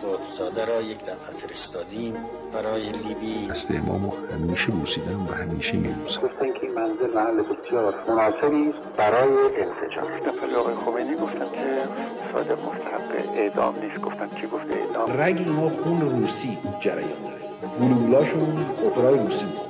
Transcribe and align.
قطبزاده 0.00 0.64
را 0.64 0.82
یک 0.82 1.00
دفعه 1.04 1.32
فرستادیم 1.34 2.14
برای 2.54 2.82
لیبی 2.92 3.46
دست 3.50 3.70
امامو 3.70 4.12
همیشه 4.32 4.66
بوسیدم 4.66 5.26
و 5.26 5.32
همیشه 5.32 5.72
میبوسم 5.72 6.20
گفتن 6.20 6.52
که 6.52 6.60
این 6.62 6.74
منزل 6.74 7.14
محل 7.14 7.42
بسیار 7.42 7.94
مناسبی 8.08 8.74
برای 8.96 9.32
انسجام. 9.62 10.10
دفعه 10.26 10.56
آقای 10.56 10.74
خمینی 10.74 11.16
گفتن 11.16 11.50
که 11.52 11.88
صادق 12.32 12.58
مستحق 12.58 13.36
اعدام 13.36 13.74
نیست. 13.82 14.00
گفتن 14.00 14.28
کی 14.28 14.46
گفته؟ 14.46 14.74
اعدام. 14.74 15.20
رگ 15.20 15.48
ما 15.48 15.70
خون 15.70 16.00
روسی 16.00 16.58
جریان 16.80 17.22
داره. 17.22 17.40
گلولاشون 17.80 18.66
اپرای 18.86 19.18
روسی 19.18 19.44
بود. 19.44 19.69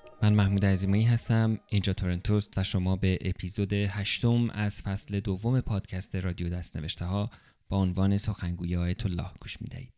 من 0.23 0.33
محمود 0.33 0.65
عزیمایی 0.65 1.03
هستم 1.03 1.59
اینجا 1.67 1.93
تورنتوست 1.93 2.57
و 2.57 2.63
شما 2.63 2.95
به 2.95 3.17
اپیزود 3.21 3.73
هشتم 3.73 4.49
از 4.49 4.81
فصل 4.81 5.19
دوم 5.19 5.61
پادکست 5.61 6.15
رادیو 6.15 6.49
دست 6.49 6.77
نوشته 6.77 7.05
ها 7.05 7.29
با 7.69 7.77
عنوان 7.77 8.17
سخنگوی 8.17 8.75
آیت 8.75 9.05
الله 9.05 9.27
گوش 9.41 9.61
می 9.61 9.67
دهید. 9.67 9.93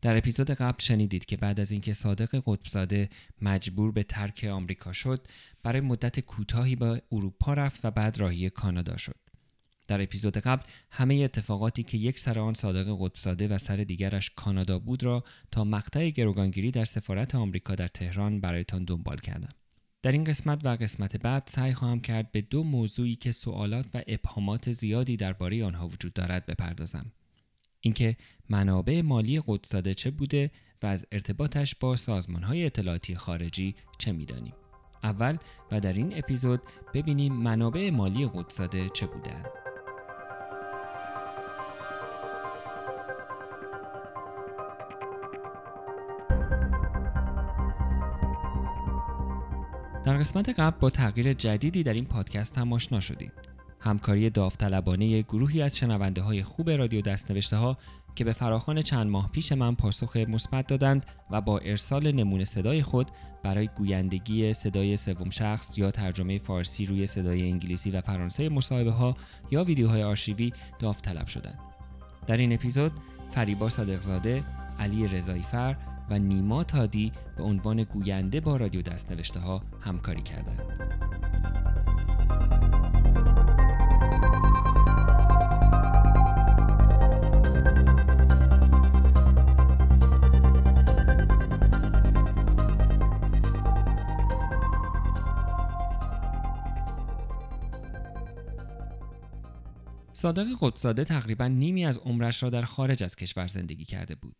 در 0.00 0.16
اپیزود 0.16 0.50
قبل 0.50 0.78
شنیدید 0.78 1.24
که 1.24 1.36
بعد 1.36 1.60
از 1.60 1.70
اینکه 1.72 1.92
صادق 1.92 2.42
قطبزاده 2.46 3.08
مجبور 3.42 3.92
به 3.92 4.02
ترک 4.02 4.44
آمریکا 4.52 4.92
شد 4.92 5.26
برای 5.62 5.80
مدت 5.80 6.20
کوتاهی 6.20 6.76
به 6.76 7.02
اروپا 7.12 7.54
رفت 7.54 7.84
و 7.84 7.90
بعد 7.90 8.18
راهی 8.18 8.50
کانادا 8.50 8.96
شد 8.96 9.21
در 9.86 10.02
اپیزود 10.02 10.38
قبل 10.38 10.62
همه 10.90 11.14
اتفاقاتی 11.14 11.82
که 11.82 11.98
یک 11.98 12.18
سر 12.18 12.38
آن 12.38 12.54
صادق 12.54 12.96
قطبزاده 13.00 13.48
و 13.48 13.58
سر 13.58 13.76
دیگرش 13.76 14.30
کانادا 14.30 14.78
بود 14.78 15.04
را 15.04 15.24
تا 15.50 15.64
مقطع 15.64 16.10
گروگانگیری 16.10 16.70
در 16.70 16.84
سفارت 16.84 17.34
آمریکا 17.34 17.74
در 17.74 17.88
تهران 17.88 18.40
برایتان 18.40 18.84
دنبال 18.84 19.16
کردم. 19.16 19.48
در 20.02 20.12
این 20.12 20.24
قسمت 20.24 20.64
و 20.64 20.68
قسمت 20.68 21.16
بعد 21.16 21.42
سعی 21.46 21.72
خواهم 21.72 22.00
کرد 22.00 22.32
به 22.32 22.40
دو 22.40 22.62
موضوعی 22.62 23.16
که 23.16 23.32
سوالات 23.32 23.86
و 23.94 24.02
ابهامات 24.06 24.72
زیادی 24.72 25.16
درباره 25.16 25.64
آنها 25.64 25.88
وجود 25.88 26.12
دارد 26.12 26.46
بپردازم. 26.46 27.12
اینکه 27.80 28.16
منابع 28.48 29.02
مالی 29.02 29.42
قدسزاده 29.46 29.94
چه 29.94 30.10
بوده 30.10 30.50
و 30.82 30.86
از 30.86 31.06
ارتباطش 31.12 31.74
با 31.74 31.96
سازمانهای 31.96 32.66
اطلاعاتی 32.66 33.16
خارجی 33.16 33.74
چه 33.98 34.12
می‌دانیم. 34.12 34.54
اول 35.02 35.36
و 35.70 35.80
در 35.80 35.92
این 35.92 36.18
اپیزود 36.18 36.62
ببینیم 36.94 37.32
منابع 37.32 37.90
مالی 37.90 38.30
قدسزاده 38.34 38.88
چه 38.88 39.06
بودند 39.06 39.61
در 50.12 50.18
قسمت 50.18 50.48
قبل 50.48 50.78
با 50.80 50.90
تغییر 50.90 51.32
جدیدی 51.32 51.82
در 51.82 51.92
این 51.92 52.04
پادکست 52.04 52.58
هم 52.58 52.72
آشنا 52.72 53.00
شدید 53.00 53.32
همکاری 53.80 54.30
داوطلبانه 54.30 55.22
گروهی 55.22 55.62
از 55.62 55.76
شنونده 55.76 56.22
های 56.22 56.42
خوب 56.42 56.70
رادیو 56.70 57.00
دستنوشته 57.00 57.56
ها 57.56 57.78
که 58.14 58.24
به 58.24 58.32
فراخان 58.32 58.82
چند 58.82 59.06
ماه 59.06 59.30
پیش 59.32 59.52
من 59.52 59.74
پاسخ 59.74 60.16
مثبت 60.16 60.66
دادند 60.66 61.06
و 61.30 61.40
با 61.40 61.58
ارسال 61.58 62.12
نمونه 62.12 62.44
صدای 62.44 62.82
خود 62.82 63.10
برای 63.42 63.68
گویندگی 63.76 64.52
صدای 64.52 64.96
سوم 64.96 65.30
شخص 65.30 65.78
یا 65.78 65.90
ترجمه 65.90 66.38
فارسی 66.38 66.86
روی 66.86 67.06
صدای 67.06 67.50
انگلیسی 67.50 67.90
و 67.90 68.00
فرانسه 68.00 68.48
مصاحبه 68.48 68.90
ها 68.90 69.16
یا 69.50 69.64
ویدیوهای 69.64 70.02
آرشیوی 70.02 70.52
داوطلب 70.78 71.26
شدند. 71.26 71.58
در 72.26 72.36
این 72.36 72.52
اپیزود 72.52 72.92
فریبا 73.30 73.68
صادقزاده، 73.68 74.44
علی 74.78 75.08
رضاییفر 75.08 75.76
و 76.10 76.18
نیما 76.18 76.64
تادی 76.64 77.12
به 77.36 77.42
عنوان 77.42 77.84
گوینده 77.84 78.40
با 78.40 78.56
رادیو 78.56 78.82
دستنوشته 78.82 79.40
ها 79.40 79.62
همکاری 79.80 80.22
کردند. 80.22 80.62
صادق 100.22 100.46
قدساده 100.60 101.04
تقریبا 101.04 101.48
نیمی 101.48 101.84
از 101.84 101.98
عمرش 101.98 102.42
را 102.42 102.50
در 102.50 102.62
خارج 102.62 103.04
از 103.04 103.16
کشور 103.16 103.46
زندگی 103.46 103.84
کرده 103.84 104.14
بود. 104.14 104.36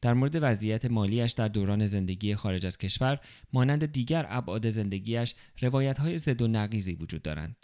در 0.00 0.14
مورد 0.14 0.38
وضعیت 0.40 0.84
مالیش 0.84 1.32
در 1.32 1.48
دوران 1.48 1.86
زندگی 1.86 2.34
خارج 2.34 2.66
از 2.66 2.78
کشور 2.78 3.20
مانند 3.52 3.86
دیگر 3.86 4.26
ابعاد 4.28 4.70
زندگیش 4.70 5.34
روایت 5.60 5.98
های 5.98 6.18
زد 6.18 6.42
و 6.42 6.48
نقیزی 6.48 6.94
وجود 6.94 7.22
دارند. 7.22 7.56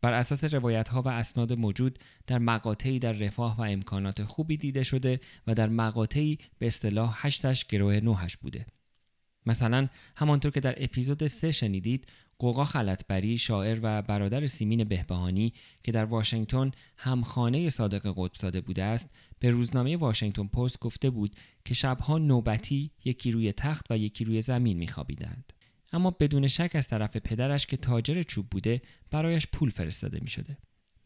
بر 0.00 0.12
اساس 0.12 0.44
روایت 0.44 0.88
ها 0.88 1.02
و 1.02 1.08
اسناد 1.08 1.52
موجود 1.52 1.98
در 2.26 2.38
مقاطعی 2.38 2.98
در 2.98 3.12
رفاه 3.12 3.56
و 3.58 3.62
امکانات 3.62 4.24
خوبی 4.24 4.56
دیده 4.56 4.82
شده 4.82 5.20
و 5.46 5.54
در 5.54 5.68
مقاطعی 5.68 6.38
به 6.58 6.66
اصطلاح 6.66 7.26
هشتش 7.26 7.66
گروه 7.66 8.00
نوهش 8.00 8.36
بوده. 8.36 8.66
مثلا 9.46 9.88
همانطور 10.16 10.50
که 10.52 10.60
در 10.60 10.84
اپیزود 10.84 11.26
سه 11.26 11.52
شنیدید 11.52 12.06
قوقا 12.38 12.64
خلطبری 12.64 13.38
شاعر 13.38 13.78
و 13.82 14.02
برادر 14.02 14.46
سیمین 14.46 14.84
بهبهانی 14.84 15.52
که 15.82 15.92
در 15.92 16.04
واشنگتن 16.04 16.70
همخانه 16.96 17.68
صادق 17.68 18.14
قطبزاده 18.16 18.60
بوده 18.60 18.84
است 18.84 19.10
به 19.38 19.50
روزنامه 19.50 19.96
واشنگتن 19.96 20.46
پست 20.46 20.80
گفته 20.80 21.10
بود 21.10 21.36
که 21.64 21.74
شبها 21.74 22.18
نوبتی 22.18 22.90
یکی 23.04 23.30
روی 23.32 23.52
تخت 23.52 23.86
و 23.90 23.98
یکی 23.98 24.24
روی 24.24 24.40
زمین 24.40 24.76
میخوابیدند 24.76 25.52
اما 25.92 26.10
بدون 26.10 26.46
شک 26.46 26.70
از 26.74 26.88
طرف 26.88 27.16
پدرش 27.16 27.66
که 27.66 27.76
تاجر 27.76 28.22
چوب 28.22 28.46
بوده 28.50 28.82
برایش 29.10 29.46
پول 29.46 29.70
فرستاده 29.70 30.18
می 30.22 30.28
شده. 30.28 30.56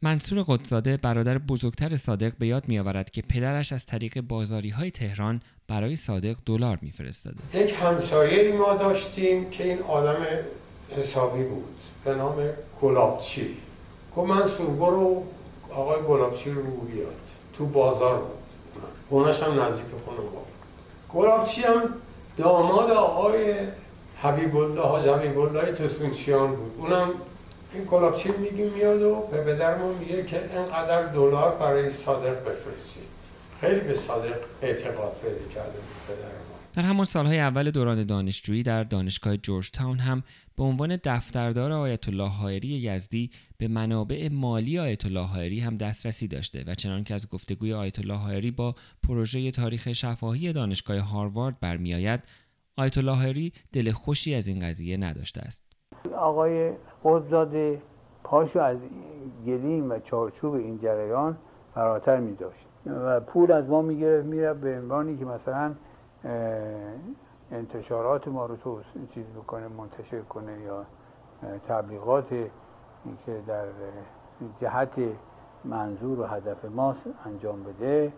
منصور 0.05 0.43
قطبزاده 0.43 0.97
برادر 0.97 1.39
بزرگتر 1.39 1.97
صادق 1.97 2.33
به 2.39 2.47
یاد 2.47 2.69
می 2.69 2.79
آورد 2.79 3.11
که 3.11 3.23
پدرش 3.23 3.73
از 3.73 3.87
طریق 3.87 4.21
بازاری 4.21 4.71
های 4.71 4.91
تهران 4.91 5.41
برای 5.69 5.97
صادق 5.97 6.37
دلار 6.47 6.79
میفرستاده. 6.83 7.37
یک 7.55 7.75
همسایه 7.83 8.53
ما 8.53 8.75
داشتیم 8.75 9.51
که 9.51 9.65
این 9.65 9.83
آدم 9.83 10.27
حسابی 10.97 11.43
بود 11.43 11.77
به 12.05 12.15
نام 12.15 12.37
گلابچی. 12.83 13.47
گفت 14.17 14.31
منصور 14.31 14.67
برو 14.67 15.25
آقای 15.71 16.03
گلابچی 16.09 16.51
رو 16.51 16.63
بیاد. 16.63 17.15
تو 17.59 17.67
بازار 17.67 18.19
بود. 18.19 18.83
خونش 19.09 19.43
هم 19.43 19.61
نزدیک 19.61 19.85
خونه 20.05 20.19
ما 20.19 20.45
گلابچی 21.15 21.63
هم 21.63 21.83
داماد 22.37 22.91
آقای 22.91 23.55
حبیب 24.23 24.57
الله 24.57 24.81
حاج 24.83 25.09
حبیب 25.09 25.39
الله 25.39 25.73
بود. 26.47 26.75
اونم 26.79 27.11
این 27.75 27.85
گلابچی 27.91 28.29
میگیم 28.29 28.73
میاد 28.73 29.03
و 29.03 29.29
به 29.31 29.43
پدرمون 29.43 29.95
میگه 29.99 30.25
که 30.25 30.41
اینقدر 30.55 31.07
دلار 31.07 31.57
برای 31.57 31.91
صادق 31.91 32.45
بفرستید. 32.45 33.15
خیلی 33.61 33.81
به 33.81 33.95
صادق 33.95 34.37
اعتقاد 34.63 35.17
پیدا 35.23 35.55
کرده 35.55 35.79
بود 35.79 36.17
پدرم 36.17 36.45
در 36.75 36.83
همان 36.83 37.05
سالهای 37.05 37.39
اول 37.39 37.71
دوران 37.71 38.05
دانشجویی 38.05 38.63
در 38.63 38.83
دانشگاه 38.83 39.37
جورج 39.37 39.71
تاون 39.71 39.99
هم 39.99 40.23
به 40.57 40.63
عنوان 40.63 40.99
دفتردار 41.05 41.73
آیت 41.73 42.09
الله 42.09 42.29
حائری 42.29 42.69
یزدی 42.69 43.31
به 43.59 43.69
منابع 43.69 44.29
مالی 44.29 44.79
آیت 44.79 45.07
الله 45.07 45.27
حائری 45.27 45.61
هم 45.61 45.77
دسترسی 45.77 46.29
داشته 46.29 46.65
و 46.67 46.75
چنان 46.75 47.05
که 47.05 47.15
از 47.15 47.29
گفتگوی 47.29 47.73
آیت 47.73 47.99
الله 47.99 48.15
حائری 48.15 48.51
با 48.51 48.75
پروژه 49.03 49.51
تاریخ 49.51 49.93
شفاهی 49.93 50.53
دانشگاه 50.53 50.99
هاروارد 50.99 51.61
برمیآید 51.61 52.21
آیت 52.77 52.99
الله 52.99 53.15
حائری 53.17 53.53
دل 53.73 53.93
خوشی 53.93 54.35
از 54.35 54.47
این 54.47 54.59
قضیه 54.59 54.97
نداشته 54.97 55.41
است. 55.41 55.74
آقای 56.15 56.73
قطبزاده 57.05 57.83
پاشو 58.25 58.61
از 58.61 58.79
گلیم 59.47 59.91
و 59.91 59.99
چارچوب 59.99 60.55
این 60.55 60.79
جریان 60.79 61.37
فراتر 61.75 62.21
می 62.21 62.35
داشت 62.35 62.67
و 62.87 63.21
پول 63.21 63.53
از 63.53 63.69
ما 63.69 63.83
می‌گرفت 63.83 64.27
میره 64.27 64.55
به 64.55 64.79
عنوانی 64.79 65.17
که 65.17 65.25
مثلا 65.25 65.75
انتشارات 67.53 68.29
ما 68.29 68.47
رو 68.47 68.57
تو 68.57 68.81
چیز 69.15 69.25
بکنه 69.25 69.69
منتشر 69.69 70.21
کنه 70.21 70.61
یا 70.61 70.87
تبلیغات 71.69 72.29
که 73.27 73.43
در 73.47 73.67
جهت 74.61 74.91
منظور 75.65 76.21
و 76.21 76.25
هدف 76.25 76.65
ما 76.65 76.97
انجام 77.27 77.63
بده 77.63 78.13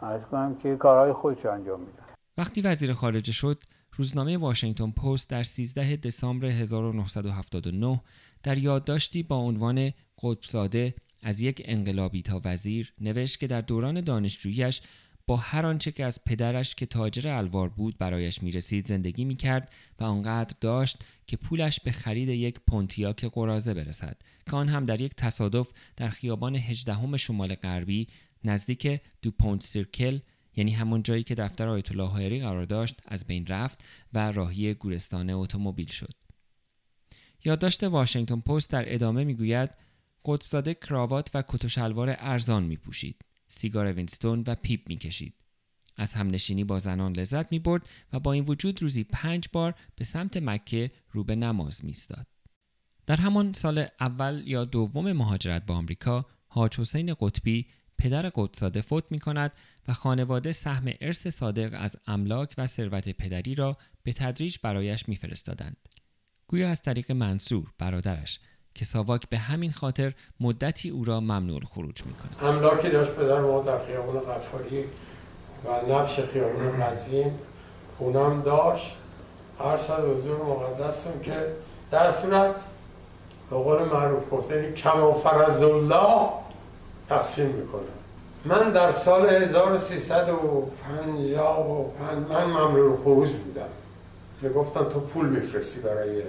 از 0.00 0.20
کنم 0.30 0.54
که 0.54 0.76
کارهای 0.76 1.12
خودش 1.12 1.46
انجام 1.46 1.80
میده 1.80 2.02
وقتی 2.38 2.62
وزیر 2.62 2.92
خارجه 2.92 3.32
شد 3.32 3.56
روزنامه 3.96 4.38
واشنگتن 4.38 4.90
پست 4.90 5.30
در 5.30 5.42
13 5.42 5.96
دسامبر 5.96 6.46
1979 6.46 8.00
در 8.42 8.58
یادداشتی 8.58 9.22
با 9.22 9.36
عنوان 9.36 9.92
قطبزاده 10.22 10.94
از 11.22 11.40
یک 11.40 11.62
انقلابی 11.64 12.22
تا 12.22 12.40
وزیر 12.44 12.92
نوشت 13.00 13.40
که 13.40 13.46
در 13.46 13.60
دوران 13.60 14.00
دانشجوییش 14.00 14.80
با 15.26 15.36
هر 15.36 15.66
آنچه 15.66 15.92
که 15.92 16.04
از 16.04 16.24
پدرش 16.24 16.74
که 16.74 16.86
تاجر 16.86 17.28
الوار 17.28 17.68
بود 17.68 17.98
برایش 17.98 18.42
می 18.42 18.52
رسید 18.52 18.86
زندگی 18.86 19.24
می 19.24 19.36
کرد 19.36 19.72
و 20.00 20.04
آنقدر 20.04 20.56
داشت 20.60 21.04
که 21.26 21.36
پولش 21.36 21.80
به 21.80 21.92
خرید 21.92 22.28
یک 22.28 22.60
پونتیاک 22.68 23.24
قرازه 23.24 23.74
برسد 23.74 24.16
که 24.46 24.56
آن 24.56 24.68
هم 24.68 24.84
در 24.84 25.00
یک 25.00 25.14
تصادف 25.16 25.68
در 25.96 26.08
خیابان 26.08 26.56
هجدهم 26.56 27.16
شمال 27.16 27.54
غربی 27.54 28.08
نزدیک 28.44 29.00
دو 29.22 29.30
پونت 29.30 29.62
سیرکل 29.62 30.18
یعنی 30.56 30.70
همون 30.70 31.02
جایی 31.02 31.22
که 31.22 31.34
دفتر 31.34 31.68
آیت 31.68 31.92
الله 31.92 32.08
هایری 32.08 32.40
قرار 32.40 32.64
داشت 32.64 33.00
از 33.04 33.24
بین 33.24 33.46
رفت 33.46 33.84
و 34.12 34.32
راهی 34.32 34.74
گورستان 34.74 35.30
اتومبیل 35.30 35.90
شد 35.90 36.14
یادداشت 37.44 37.84
واشنگتن 37.84 38.40
پست 38.40 38.70
در 38.70 38.94
ادامه 38.94 39.24
می‌گوید 39.24 39.70
قطب‌زاده 40.24 40.74
کراوات 40.74 41.30
و 41.34 41.42
کت 41.48 41.64
و 41.64 41.68
شلوار 41.68 42.16
ارزان 42.18 42.64
می 42.64 42.76
پوشید 42.76 43.24
سیگار 43.48 43.92
وینستون 43.92 44.44
و 44.46 44.54
پیپ 44.54 44.88
می 44.88 44.96
کشید. 44.96 45.34
از 45.96 46.14
همنشینی 46.14 46.64
با 46.64 46.78
زنان 46.78 47.12
لذت 47.12 47.52
می 47.52 47.58
برد 47.58 47.88
و 48.12 48.20
با 48.20 48.32
این 48.32 48.44
وجود 48.44 48.82
روزی 48.82 49.04
پنج 49.04 49.48
بار 49.52 49.74
به 49.96 50.04
سمت 50.04 50.36
مکه 50.36 50.90
رو 51.10 51.24
به 51.24 51.36
نماز 51.36 51.84
می 51.84 51.94
در 53.06 53.16
همان 53.16 53.52
سال 53.52 53.86
اول 54.00 54.42
یا 54.46 54.64
دوم 54.64 55.12
مهاجرت 55.12 55.66
به 55.66 55.72
آمریکا 55.72 56.26
حاج 56.46 56.80
حسین 56.80 57.14
قطبی 57.20 57.66
پدر 57.98 58.30
قطب‌زاده 58.34 58.80
فوت 58.80 59.04
می 59.10 59.18
کند 59.18 59.52
و 59.88 59.92
خانواده 59.92 60.52
سهم 60.52 60.92
ارث 61.00 61.26
صادق 61.26 61.70
از 61.78 61.96
املاک 62.06 62.54
و 62.58 62.66
ثروت 62.66 63.08
پدری 63.08 63.54
را 63.54 63.76
به 64.02 64.12
تدریج 64.12 64.56
برایش 64.62 65.08
میفرستادند. 65.08 65.76
گویا 66.48 66.70
از 66.70 66.82
طریق 66.82 67.12
منصور 67.12 67.72
برادرش 67.78 68.40
که 68.74 68.84
ساواک 68.84 69.28
به 69.28 69.38
همین 69.38 69.72
خاطر 69.72 70.12
مدتی 70.40 70.90
او 70.90 71.04
را 71.04 71.20
ممنوع 71.20 71.60
خروج 71.64 72.06
می 72.06 72.12
کند. 72.14 72.36
املاکی 72.54 72.88
داشت 72.88 73.10
پدر 73.10 73.40
ما 73.40 73.62
در 73.62 73.86
خیابان 73.86 74.20
قفاری 74.20 74.84
و 75.64 75.92
نبش 75.92 76.20
خیابان 76.20 76.80
قزوین 76.80 77.32
خونم 77.98 78.42
داشت 78.42 78.96
هر 79.58 79.76
صد 79.76 80.04
حضور 80.04 80.44
مقدستون 80.44 81.22
که 81.22 81.46
در 81.90 82.10
صورت 82.10 82.54
به 83.50 83.56
قول 83.56 83.82
معروف 83.82 84.22
گفتنی 84.30 84.72
کما 84.72 85.12
فرز 85.12 85.62
الله 85.62 86.28
تقسیم 87.08 87.46
می‌کنه 87.46 87.82
من 88.44 88.70
در 88.70 88.92
سال 88.92 89.26
1355 89.26 91.36
من 92.28 92.44
ممنوع 92.44 93.02
خروج 93.02 93.30
بودم. 93.30 93.68
می‌گفتن 94.42 94.84
تو 94.84 95.00
پول 95.00 95.28
میفرستی 95.28 95.80
برای 95.80 96.22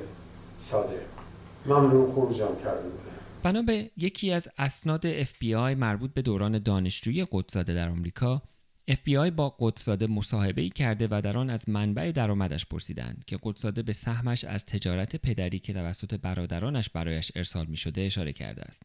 صادق. 0.57 1.15
ممنوع 1.65 2.13
خروجم 2.13 2.55
کرده 2.63 2.81
بودم 2.81 3.05
بنا 3.43 3.61
به 3.61 3.91
یکی 3.97 4.31
از 4.31 4.49
اسناد 4.57 5.23
FBI 5.23 5.75
مربوط 5.77 6.13
به 6.13 6.21
دوران 6.21 6.59
دانشجویی 6.59 7.27
قدساده 7.31 7.73
در 7.73 7.89
آمریکا 7.89 8.41
FBI 8.91 9.31
با 9.35 9.55
قدساده 9.59 10.07
مصاحبه 10.07 10.61
ای 10.61 10.69
کرده 10.69 11.07
و 11.11 11.21
در 11.23 11.37
آن 11.37 11.49
از 11.49 11.69
منبع 11.69 12.11
درآمدش 12.11 12.65
پرسیدند 12.65 13.23
که 13.27 13.39
قدساده 13.43 13.83
به 13.83 13.93
سهمش 13.93 14.45
از 14.45 14.65
تجارت 14.65 15.15
پدری 15.15 15.59
که 15.59 15.73
توسط 15.73 16.13
برادرانش 16.13 16.89
برایش 16.89 17.31
ارسال 17.35 17.65
می 17.65 17.77
شده 17.77 18.01
اشاره 18.01 18.33
کرده 18.33 18.61
است. 18.61 18.83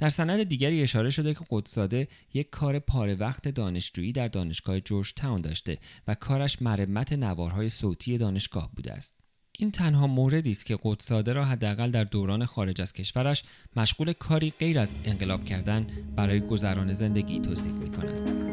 در 0.00 0.08
سند 0.08 0.42
دیگری 0.42 0.82
اشاره 0.82 1.10
شده 1.10 1.34
که 1.34 1.40
قدساده 1.50 2.08
یک 2.34 2.50
کار 2.50 2.78
پاره 2.78 3.14
وقت 3.14 3.48
دانشجویی 3.48 4.12
در 4.12 4.28
دانشگاه 4.28 4.80
جورج 4.80 5.12
تاون 5.14 5.40
داشته 5.40 5.78
و 6.08 6.14
کارش 6.14 6.62
مرمت 6.62 7.12
نوارهای 7.12 7.68
صوتی 7.68 8.18
دانشگاه 8.18 8.70
بوده 8.76 8.92
است. 8.92 9.16
این 9.58 9.70
تنها 9.70 10.06
موردی 10.06 10.50
است 10.50 10.66
که 10.66 10.78
قدساده 10.82 11.32
را 11.32 11.44
حداقل 11.44 11.90
در 11.90 12.04
دوران 12.04 12.44
خارج 12.44 12.80
از 12.80 12.92
کشورش 12.92 13.44
مشغول 13.76 14.12
کاری 14.12 14.52
غیر 14.58 14.78
از 14.78 14.94
انقلاب 15.04 15.44
کردن 15.44 15.86
برای 16.16 16.40
گذران 16.40 16.94
زندگی 16.94 17.40
توصیف 17.40 17.72
می 17.72 17.90
کند. 17.90 18.50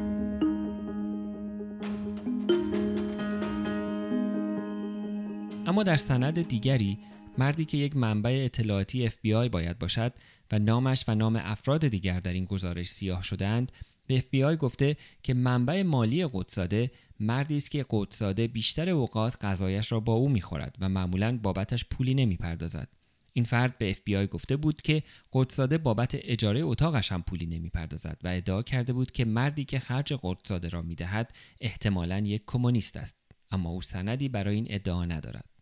اما 5.68 5.84
در 5.84 5.98
سند 5.98 6.48
دیگری 6.48 6.98
مردی 7.38 7.66
که 7.66 7.78
یک 7.78 7.98
منبع 7.98 8.42
اطلاعاتی 8.46 9.10
FBI 9.10 9.50
باید 9.52 9.80
باشد 9.80 10.14
و 10.52 10.60
نامش 10.60 11.04
و 11.08 11.16
نام 11.16 11.36
افراد 11.36 11.88
دیگر 11.88 12.20
در 12.20 12.34
این 12.34 12.46
گزارش 12.46 12.88
سیاه 12.88 13.24
شدند 13.24 13.72
به 14.08 14.22
FBI 14.22 14.56
گفته 14.56 14.98
که 15.24 15.34
منبع 15.34 15.84
مالی 15.84 16.28
قدساده 16.34 16.92
مردی 17.20 17.56
است 17.56 17.72
که 17.72 17.86
قدساده 17.90 18.48
بیشتر 18.48 18.90
اوقات 18.90 19.46
غذایش 19.46 19.92
را 19.92 20.00
با 20.00 20.14
او 20.14 20.30
می‌خورد 20.30 20.76
و 20.80 20.90
معمولا 20.90 21.38
بابتش 21.38 21.86
پولی 21.86 22.14
نمی‌پردازد. 22.14 22.88
این 23.34 23.46
فرد 23.46 23.78
به 23.78 23.94
FBI 23.94 24.30
گفته 24.30 24.56
بود 24.58 24.82
که 24.82 25.04
قدساده 25.34 25.78
بابت 25.78 26.18
اجاره 26.22 26.60
اتاقش 26.64 27.12
هم 27.12 27.24
پولی 27.24 27.46
نمی‌پردازد 27.46 28.18
و 28.24 28.28
ادعا 28.28 28.62
کرده 28.62 28.94
بود 28.94 29.12
که 29.12 29.26
مردی 29.26 29.66
که 29.66 29.80
خرج 29.80 30.14
قدساده 30.22 30.70
را 30.70 30.82
می‌دهد 30.82 31.34
احتمالا 31.62 32.20
یک 32.20 32.44
کمونیست 32.48 32.98
است. 32.98 33.18
اما 33.52 33.70
او 33.70 33.82
سندی 33.82 34.30
برای 34.30 34.56
این 34.56 34.68
ادعا 34.70 35.06
ندارد. 35.06 35.57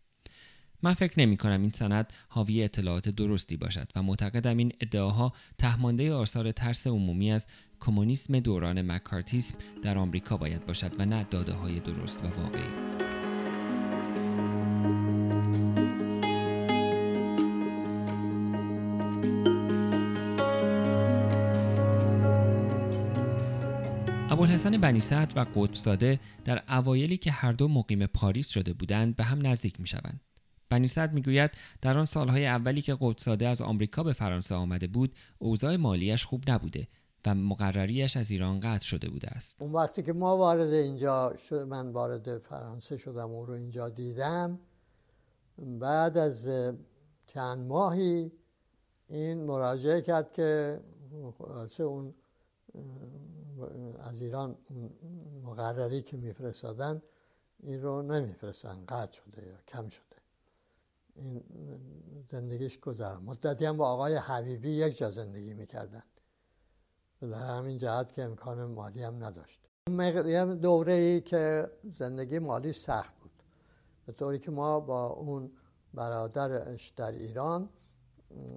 من 0.82 0.94
فکر 0.94 1.20
نمی 1.20 1.36
کنم 1.36 1.60
این 1.62 1.70
سند 1.70 2.12
حاوی 2.28 2.62
اطلاعات 2.62 3.08
درستی 3.08 3.56
باشد 3.56 3.88
و 3.96 4.02
معتقدم 4.02 4.56
این 4.56 4.72
ادعاها 4.80 5.32
تهمانده 5.58 6.12
آثار 6.12 6.52
ترس 6.52 6.86
عمومی 6.86 7.32
از 7.32 7.46
کمونیسم 7.80 8.40
دوران 8.40 8.92
مکارتیسم 8.92 9.58
در 9.82 9.98
آمریکا 9.98 10.36
باید 10.36 10.66
باشد 10.66 11.00
و 11.00 11.06
نه 11.06 11.26
داده 11.30 11.52
های 11.52 11.80
درست 11.80 12.24
و 12.24 12.28
واقعی. 12.28 12.96
ابوالحسن 24.30 24.76
بنی 24.76 25.00
و 25.36 25.46
قطبزاده 25.54 26.20
در 26.44 26.62
اوایلی 26.68 27.16
که 27.16 27.30
هر 27.30 27.52
دو 27.52 27.68
مقیم 27.68 28.06
پاریس 28.06 28.48
شده 28.48 28.72
بودند 28.72 29.16
به 29.16 29.24
هم 29.24 29.46
نزدیک 29.46 29.80
می 29.80 29.86
شوند. 29.86 30.20
بنیصد 30.68 31.12
می‌گوید 31.12 31.50
در 31.82 31.98
آن 31.98 32.04
سالهای 32.04 32.46
اولی 32.46 32.82
که 32.82 32.96
قدساده 33.00 33.48
از 33.48 33.62
آمریکا 33.62 34.02
به 34.02 34.12
فرانسه 34.12 34.54
آمده 34.54 34.86
بود 34.86 35.14
اوضاع 35.38 35.76
مالیش 35.76 36.24
خوب 36.24 36.50
نبوده 36.50 36.88
و 37.26 37.34
مقرریش 37.34 38.16
از 38.16 38.30
ایران 38.30 38.60
قطع 38.60 38.84
شده 38.84 39.10
بوده 39.10 39.28
است. 39.28 39.62
اون 39.62 39.72
وقتی 39.72 40.02
که 40.02 40.12
ما 40.12 40.36
وارد 40.36 40.72
اینجا 40.72 41.36
شد 41.36 41.62
من 41.62 41.90
وارد 41.90 42.38
فرانسه 42.38 42.96
شدم 42.96 43.30
او 43.30 43.46
رو 43.46 43.54
اینجا 43.54 43.88
دیدم 43.88 44.58
بعد 45.58 46.18
از 46.18 46.48
چند 47.26 47.66
ماهی 47.66 48.32
این 49.08 49.44
مراجعه 49.44 50.00
کرد 50.02 50.32
که 50.32 50.80
اون 51.78 52.14
از 54.04 54.22
ایران 54.22 54.56
مقرری 55.44 56.02
که 56.02 56.16
میفرستادن 56.16 57.02
این 57.62 57.82
رو 57.82 58.02
نمیفرستن 58.02 58.84
قطع 58.88 59.12
شده 59.12 59.46
یا 59.46 59.58
کم 59.68 59.88
شده. 59.88 60.16
این 61.16 61.42
زندگیش 62.30 62.80
گذرم 62.80 63.22
مدتی 63.22 63.64
هم 63.64 63.76
با 63.76 63.88
آقای 63.88 64.14
حبیبی 64.14 64.70
یک 64.70 64.96
جا 64.96 65.10
زندگی 65.10 65.54
می‌کردن. 65.54 66.02
به 67.20 67.36
همین 67.36 67.78
جهت 67.78 68.12
که 68.12 68.22
امکان 68.22 68.64
مالی 68.64 69.02
هم 69.02 69.24
نداشت. 69.24 69.60
یه 70.26 70.44
دوره 70.44 70.92
ای 70.92 71.20
که 71.20 71.70
زندگی 71.94 72.38
مالی 72.38 72.72
سخت 72.72 73.18
بود. 73.18 73.30
به 74.06 74.12
طوری 74.12 74.38
که 74.38 74.50
ما 74.50 74.80
با 74.80 75.06
اون 75.06 75.52
برادرش 75.94 76.88
در 76.88 77.12
ایران 77.12 77.68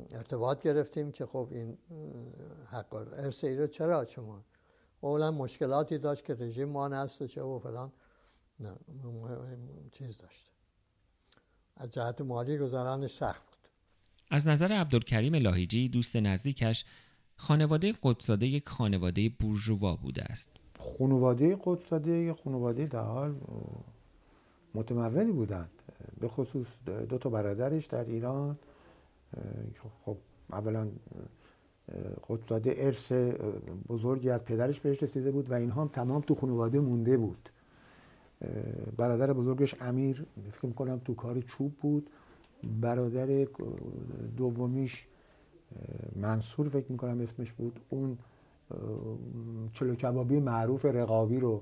ارتباط 0.10 0.62
گرفتیم 0.62 1.12
که 1.12 1.26
خب 1.26 1.48
این 1.52 1.78
حق 2.66 2.94
ارث 2.94 3.44
رو 3.44 3.68
چرا 3.68 4.06
شما؟ 4.06 4.46
اولا 5.02 5.32
مشکلاتی 5.32 5.98
داشت 5.98 6.26
که 6.26 6.34
رژیم 6.34 6.70
ما 6.70 6.88
هست 6.88 7.22
و 7.22 7.28
چه 7.28 7.42
و 7.42 7.60
فلان. 7.60 7.92
نه 8.60 8.76
چیز 9.92 10.18
داشت. 10.18 10.49
از 11.80 11.92
جهت 11.92 12.22
مالی 12.22 12.58
گذرانش 12.58 13.12
سخت 13.12 13.44
بود. 13.46 13.70
از 14.32 14.48
نظر 14.48 14.72
عبدالکریم 14.72 15.36
لاهیجی 15.36 15.90
دوست 15.90 16.16
نزدیکش 16.16 16.86
خانواده 17.36 17.94
قدساده 18.04 18.48
یک 18.48 18.70
خانواده 18.70 19.30
بورژوا 19.30 19.96
بوده 19.96 20.24
است. 20.24 20.50
خانواده 20.98 21.58
قدساده 21.64 22.12
یک 22.12 22.38
خانواده 22.44 22.86
در 22.86 23.04
حال 23.04 23.36
متمولی 24.76 25.32
بودند. 25.32 25.70
به 26.20 26.28
خصوص 26.28 26.68
دو 27.10 27.18
تا 27.18 27.30
برادرش 27.30 27.86
در 27.86 28.06
ایران. 28.06 28.58
خب 30.06 30.18
اولا 30.52 30.88
قدساده 32.28 32.74
ارث 32.78 33.12
بزرگی 33.88 34.30
از 34.30 34.44
پدرش 34.44 34.80
بهش 34.80 35.04
رسیده 35.04 35.32
بود 35.32 35.52
و 35.52 35.54
اینها 35.54 35.82
هم 35.82 35.88
تمام 35.88 36.22
تو 36.22 36.36
خانواده 36.36 36.80
مونده 36.80 37.18
بود. 37.18 37.50
برادر 38.98 39.34
بزرگش 39.34 39.76
امیر 39.82 40.26
فکر 40.52 40.66
می‌کنم 40.66 41.02
تو 41.06 41.14
کار 41.16 41.42
چوب 41.42 41.74
بود. 41.82 42.10
برادر 42.82 43.48
دومیش 44.38 45.08
منصور 46.16 46.70
فکر 46.70 46.92
می‌کنم 46.92 47.22
اسمش 47.22 47.52
بود. 47.52 47.80
اون 47.90 48.18
چلو 49.74 49.96
کبابی 49.96 50.40
معروف 50.40 50.86
رقابی 50.86 51.40
رو 51.40 51.62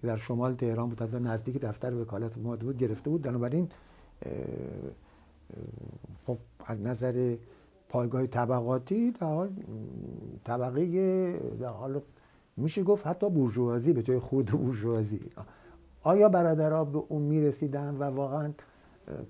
که 0.00 0.06
در 0.06 0.16
شمال 0.16 0.54
تهران 0.54 0.88
بود. 0.88 1.02
از 1.02 1.14
نزدیک 1.14 1.60
دفتر 1.60 1.94
وکالت 1.94 2.38
ما 2.38 2.56
بود 2.56 2.78
گرفته 2.78 3.10
بود. 3.10 3.22
بنابراین 3.22 3.68
خب 6.26 6.38
از 6.66 6.80
نظر 6.80 7.36
پایگاه 7.88 8.26
طبقاتی 8.26 9.10
در 9.10 9.26
حال 9.26 9.50
طبقه 10.44 11.32
در 11.60 11.68
حال 11.68 12.00
میشه 12.56 12.82
گفت 12.82 13.06
حتی 13.06 13.30
بورژوازی 13.30 13.92
به 13.92 14.02
جای 14.02 14.18
خود 14.18 14.46
بورژوازی. 14.46 15.20
آیا 16.04 16.28
برادرها 16.28 16.84
به 16.84 16.98
اون 16.98 17.22
می‌رسیدن 17.22 17.94
و 17.94 18.02
واقعا 18.02 18.52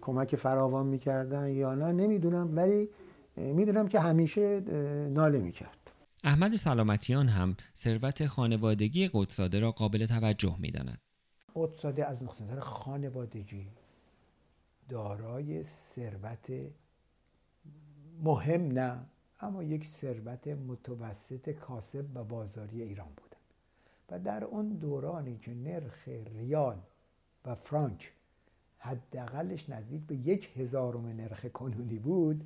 کمک 0.00 0.36
فراوان 0.36 0.86
می‌کردن 0.86 1.48
یا 1.48 1.74
نه؟ 1.74 1.92
نمی‌دونم 1.92 2.56
ولی 2.56 2.88
می‌دونم 3.36 3.88
که 3.88 4.00
همیشه 4.00 4.60
ناله 5.10 5.40
می‌کرد. 5.40 5.92
احمد 6.24 6.54
سلامتیان 6.54 7.28
هم 7.28 7.56
ثروت 7.76 8.26
خانوادگی 8.26 9.10
قدساده 9.12 9.58
را 9.60 9.70
قابل 9.70 10.06
توجه 10.06 10.56
می‌داند. 10.58 10.98
قدساده 11.54 12.06
از 12.06 12.22
نقطه 12.22 12.60
خانوادگی 12.60 13.66
دارای 14.88 15.64
ثروت 15.64 16.52
مهم 18.22 18.62
نه 18.72 18.98
اما 19.40 19.62
یک 19.62 19.86
ثروت 19.86 20.48
متوسط 20.48 21.50
کاسب 21.50 22.04
و 22.14 22.24
بازاری 22.24 22.82
ایران 22.82 23.08
بودن 23.16 23.23
و 24.10 24.18
در 24.18 24.44
اون 24.44 24.68
دورانی 24.68 25.38
که 25.38 25.54
نرخ 25.54 26.08
ریال 26.08 26.78
و 27.44 27.54
فرانک 27.54 28.12
حداقلش 28.78 29.70
نزدیک 29.70 30.02
به 30.06 30.16
یک 30.16 30.50
هزارم 30.56 31.06
نرخ 31.06 31.46
کنونی 31.46 31.98
بود 31.98 32.44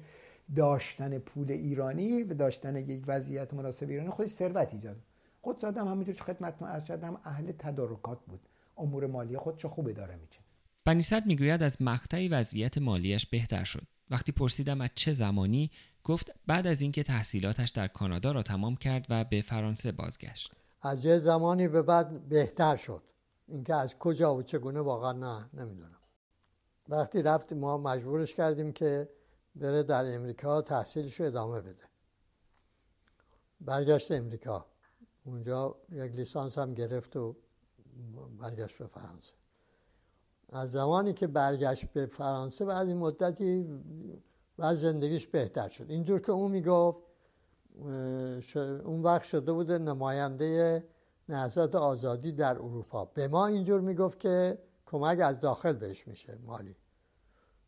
داشتن 0.57 1.19
پول 1.19 1.53
ایرانی 1.53 2.23
و 2.23 2.35
داشتن 2.35 2.77
یک 2.77 3.03
وضعیت 3.07 3.55
مناسب 3.55 3.89
ایرانی 3.89 4.11
خودش 4.11 4.31
ثروت 4.31 4.75
ایجاد. 4.75 4.97
قدس 5.45 5.65
آدم 5.65 5.89
همینطور 5.89 6.15
خدمت 6.15 6.63
از 6.63 6.91
هم 6.91 7.21
اهل 7.25 7.53
تدارکات 7.53 8.19
بود. 8.27 8.41
امور 8.77 9.07
مالی 9.07 9.37
خودش 9.37 9.67
خوب 9.67 9.89
اداره 9.89 10.17
می‌کرد 10.17 10.45
بنیصد 10.85 11.27
می‌گوید 11.27 11.63
از 11.63 11.83
مقطعی 11.83 12.29
وضعیت 12.29 12.79
مالیش 12.79 13.27
بهتر 13.27 13.65
شد. 13.65 13.83
وقتی 14.11 14.33
پرسیدم 14.33 14.81
از 14.81 14.91
چه 14.95 15.13
زمانی 15.13 15.71
گفت 16.05 16.33
بعد 16.47 16.67
از 16.67 16.83
اینکه 16.83 17.03
تحصیلاتش 17.03 17.71
در 17.71 17.89
کانادا 17.89 18.33
را 18.33 18.43
تمام 18.43 18.77
کرد 18.77 19.07
و 19.11 19.25
به 19.25 19.41
فرانسه 19.41 19.93
بازگشت. 19.93 20.53
از 20.83 21.05
یه 21.05 21.19
زمانی 21.19 21.69
به 21.69 21.83
بعد 21.83 22.29
بهتر 22.29 22.77
شد. 22.77 23.03
اینکه 23.47 23.75
از 23.75 23.99
کجا 23.99 24.35
و 24.35 24.43
چگونه 24.43 24.81
واقعا 24.81 25.13
نه 25.13 25.51
نمی‌دونم. 25.55 25.99
وقتی 26.89 27.23
رفتیم 27.23 27.59
ما 27.59 27.79
مجبورش 27.79 28.35
کردیم 28.35 28.73
که 28.73 29.09
بره 29.57 29.83
در 29.83 30.15
امریکا 30.15 30.63
تحصیلش 30.63 31.21
رو 31.21 31.27
ادامه 31.27 31.61
بده. 31.61 31.85
برگشت 33.61 34.13
امریکا. 34.13 34.67
اونجا 35.25 35.77
یک 35.91 36.13
لیسانس 36.13 36.59
هم 36.59 36.75
گرفت 36.75 37.17
و 37.17 37.37
برگشت 38.39 38.79
به 38.79 38.87
فرانسه. 38.87 39.33
از 40.53 40.71
زمانی 40.71 41.13
که 41.13 41.27
برگشت 41.27 41.85
به 41.85 42.07
فرانسه 42.07 42.65
بعد 42.65 42.89
این 42.89 42.97
مدتی 42.97 43.67
و 44.59 44.75
زندگیش 44.75 45.27
بهتر 45.27 45.69
شد. 45.69 45.91
اینجور 45.91 46.21
که 46.21 46.33
اون 46.33 46.51
می‌گفت 46.51 46.99
اون 48.85 49.03
وقت 49.03 49.25
شده 49.25 49.53
بوده 49.53 49.79
نماینده 49.79 50.85
نهضت 51.29 51.75
آزادی 51.75 52.33
در 52.33 52.55
اروپا. 52.55 53.05
به 53.05 53.29
ما 53.29 53.47
اینجور 53.47 53.81
می‌گفت 53.81 54.21
که 54.21 54.59
کمک 54.87 55.21
از 55.21 55.41
داخل 55.41 55.73
بهش 55.73 56.09
میشه 56.09 56.39
مالی. 56.47 56.77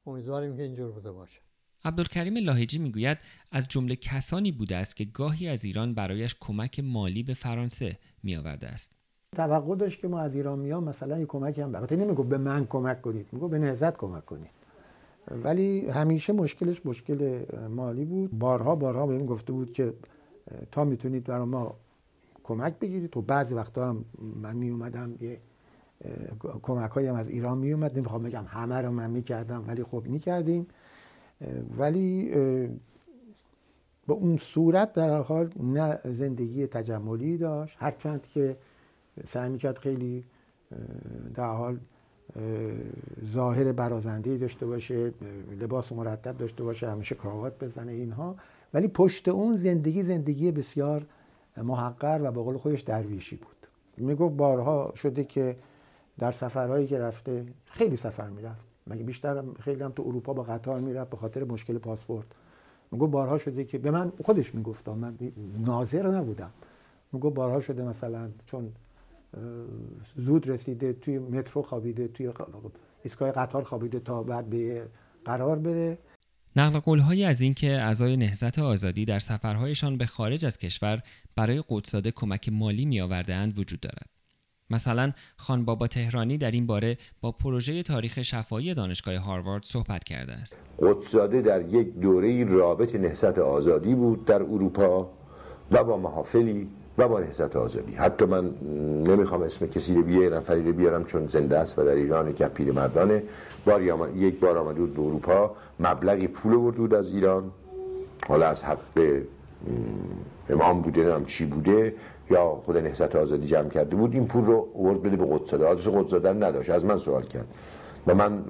امیدواریم 0.07 0.57
که 0.57 0.63
اینجور 0.63 0.93
بوده 0.93 1.13
باشه. 1.13 1.41
عبدالکریم 1.85 2.37
لاهیجی 2.37 2.79
می‌گوید 2.79 3.19
از 3.53 3.69
جمله 3.69 3.97
کسانی 3.97 4.53
بوده 4.53 4.77
است 4.77 4.97
که 4.97 5.05
گاهی 5.05 5.49
از 5.49 5.65
ایران 5.65 5.95
برایش 5.95 6.37
کمک 6.41 6.81
مالی 6.81 7.23
به 7.23 7.35
فرانسه 7.35 7.99
میآورده 8.23 8.69
است. 8.69 8.93
توقع 9.37 9.77
داشت 9.77 10.01
که 10.01 10.09
ما 10.09 10.21
از 10.21 10.35
ایران 10.35 10.59
میام 10.59 10.85
مثلا 10.85 11.19
یه 11.19 11.27
کمکی 11.27 11.61
هم 11.61 11.75
البته 11.75 11.97
نمیگو 11.97 12.23
به 12.23 12.39
من 12.39 12.67
کمک 12.67 13.03
کنید 13.03 13.27
میگو 13.33 13.49
به 13.49 13.59
نهزت 13.59 13.97
کمک 13.97 14.27
کنید. 14.27 14.51
ولی 15.45 15.89
همیشه 15.89 16.33
مشکلش 16.33 16.87
مشکل 16.87 17.45
مالی 17.69 18.05
بود. 18.05 18.39
بارها 18.39 18.75
بارها 18.75 19.07
بهم 19.07 19.27
گفته 19.27 19.53
بود 19.53 19.73
که 19.73 19.95
تا 20.71 20.85
می‌تونید 20.85 21.25
برای 21.25 21.47
ما 21.47 21.75
کمک 22.45 22.79
بگیرید. 22.79 23.11
تو 23.11 23.23
بعضی 23.23 23.55
وقتا 23.55 23.89
هم 23.89 24.05
من 24.43 24.57
می 24.57 24.71
اومدم 24.71 25.15
یه 25.21 25.39
کمک 26.63 26.97
هم 26.97 27.15
از 27.15 27.29
ایران 27.29 27.59
می 27.59 27.73
اومد 27.73 27.99
نمی‌خوام 27.99 28.23
بگم 28.23 28.45
همه 28.49 28.75
رو 28.75 28.91
من 28.91 29.11
می‌کردم 29.11 29.65
ولی 29.67 29.85
خب 29.85 30.03
می‌کردیم. 30.07 30.67
ولی 31.79 32.31
به 34.07 34.13
اون 34.13 34.37
صورت 34.37 34.93
در 34.93 35.21
حال 35.23 35.51
نه 35.63 35.99
زندگی 36.05 36.67
تجملی 36.67 37.37
داشت. 37.37 37.77
هرچند 37.81 38.27
که 38.35 38.57
سعی 39.27 39.51
می‌کرد 39.51 39.79
خیلی 39.79 40.25
در 41.35 41.55
حال 41.55 41.79
ظاهر 43.25 43.73
برازنده 43.73 44.37
داشته 44.37 44.67
باشه 44.67 45.13
لباس 45.61 45.93
مرتب 45.93 46.39
داشته 46.39 46.65
باشه 46.65 46.91
همیشه 46.91 47.15
کراوات 47.15 47.65
بزنه 47.65 47.93
اینها. 47.93 48.37
ولی 48.75 48.89
پشت 48.89 49.29
اون 49.29 49.57
زندگی 49.57 50.03
زندگی 50.03 50.51
بسیار 50.53 51.07
محقر 51.57 52.21
و 52.23 52.31
به 52.31 52.43
قول 52.43 52.57
خودش 52.57 52.81
درویشی 52.81 53.37
بود. 53.37 53.57
می‌گفت 53.97 54.37
بارها 54.37 54.93
شده 54.97 55.25
که 55.25 55.57
در 56.19 56.33
سفرهایی 56.33 56.87
که 56.87 56.99
رفته 56.99 57.45
خیلی 57.65 57.97
سفر 57.97 58.29
می‌رفت. 58.29 58.65
مگه 58.87 59.03
بیشتر 59.03 59.43
خیلی 59.61 59.83
هم 59.83 59.93
تو 59.93 60.03
اروپا 60.07 60.33
با 60.33 60.43
قطار 60.43 60.81
می‌رفت 60.81 61.11
به 61.11 61.17
خاطر 61.17 61.45
مشکل 61.45 61.79
پاسپورت؟ 61.79 62.27
میگو 62.93 63.07
بارها 63.07 63.39
شده 63.39 63.65
که 63.65 63.79
به 63.79 63.91
من 63.91 64.13
خودش 64.25 64.55
می‌گفت 64.55 64.89
من 64.89 65.19
ناظر 65.59 66.11
نبودم. 66.11 66.51
میگو 67.13 67.31
بارها 67.31 67.61
شده 67.61 67.83
مثلا 67.83 68.31
چون 68.47 68.73
زود 70.17 70.49
رسیده 70.49 70.93
توی 70.93 71.19
مترو 71.19 71.63
خوابیده 71.63 72.09
توی 72.09 72.33
ایستگاه 73.03 73.33
قطار 73.33 73.63
خوابیده 73.63 74.01
تا 74.01 74.23
بعد 74.23 74.51
به 74.51 74.89
قرار 75.25 75.59
بره 75.59 75.99
نقل 76.57 76.79
قولهایی 76.79 77.25
از 77.25 77.41
اینکه 77.41 77.71
اعضای 77.73 78.17
نهضت 78.17 78.59
آزادی 78.59 79.05
در 79.05 79.19
سفرهایشان 79.19 79.99
به 79.99 80.07
خارج 80.07 80.47
از 80.47 80.59
کشور 80.59 81.03
برای 81.37 81.65
قدساده 81.69 82.11
کمک 82.11 82.49
مالی 82.49 82.85
می 82.85 83.01
اند 83.01 83.59
وجود 83.59 83.81
دارد. 83.81 84.07
مثلا 84.71 85.13
خان 85.37 85.65
بابا 85.65 85.87
تهرانی 85.87 86.39
در 86.39 86.51
این 86.51 86.67
باره 86.67 86.99
با 87.21 87.33
پروژه 87.33 87.83
تاریخ 87.83 88.23
شفایی 88.23 88.75
دانشگاه 88.75 89.17
هاروارد 89.17 89.65
صحبت 89.65 90.05
کرده 90.05 90.33
است. 90.33 90.59
قدساده 90.79 91.43
در 91.43 91.75
یک 91.75 91.95
دوره 91.95 92.45
رابط 92.45 92.95
نهضت 92.95 93.39
آزادی 93.39 93.95
بود 93.95 94.25
در 94.25 94.43
اروپا 94.43 95.11
و 95.71 95.85
با 95.85 95.97
محافلی 95.97 96.69
و 97.01 97.09
با 97.09 97.21
نهضت 97.21 97.57
آزادی. 97.57 97.93
حتی 97.93 98.25
من 98.25 98.51
نمی‌خوام 99.07 99.43
اسم 99.43 99.67
کسی 99.67 99.95
رو 99.95 100.03
بیارم 100.03 100.37
نفری 100.37 100.65
رو 100.65 100.73
بیارم 100.73 101.05
چون 101.05 101.27
زنده 101.27 101.59
است 101.59 101.79
و 101.79 101.85
در 101.85 101.95
ایران 101.95 102.35
که 102.35 102.47
پیر 102.47 102.73
مردانه 102.73 103.23
بار 103.65 103.83
یک 104.17 104.41
بار 104.41 104.59
آمده 104.59 104.81
بود 104.81 104.95
به 104.95 105.03
اروپا. 105.03 105.51
مبلغی 105.81 106.27
پول 106.27 106.57
برد 106.57 106.75
بود 106.75 106.95
از 106.95 107.11
ایران. 107.11 107.51
حالا 108.29 108.47
از 108.47 108.63
حق 108.65 109.21
امام 110.51 110.81
بوده 110.81 111.05
نام 111.05 111.25
چی 111.25 111.47
بوده 111.47 111.95
یا 112.31 112.63
خود 112.65 112.77
نهضت 112.77 113.17
آزادی 113.17 113.47
جمع 113.47 113.69
کرده 113.69 113.97
بود. 113.97 114.15
این 114.15 114.27
پول 114.27 114.45
رو 114.45 114.57
ورد 114.59 115.03
بده 115.03 115.17
به 115.17 115.27
قدساده 115.39 115.67
آدرس 115.67 115.89
قدساده 115.89 116.33
نداشت. 116.33 116.71
از 116.71 116.85
من 116.85 116.97
سوال 116.97 117.23
کرد. 117.23 117.47
و 118.07 118.15
من 118.15 118.45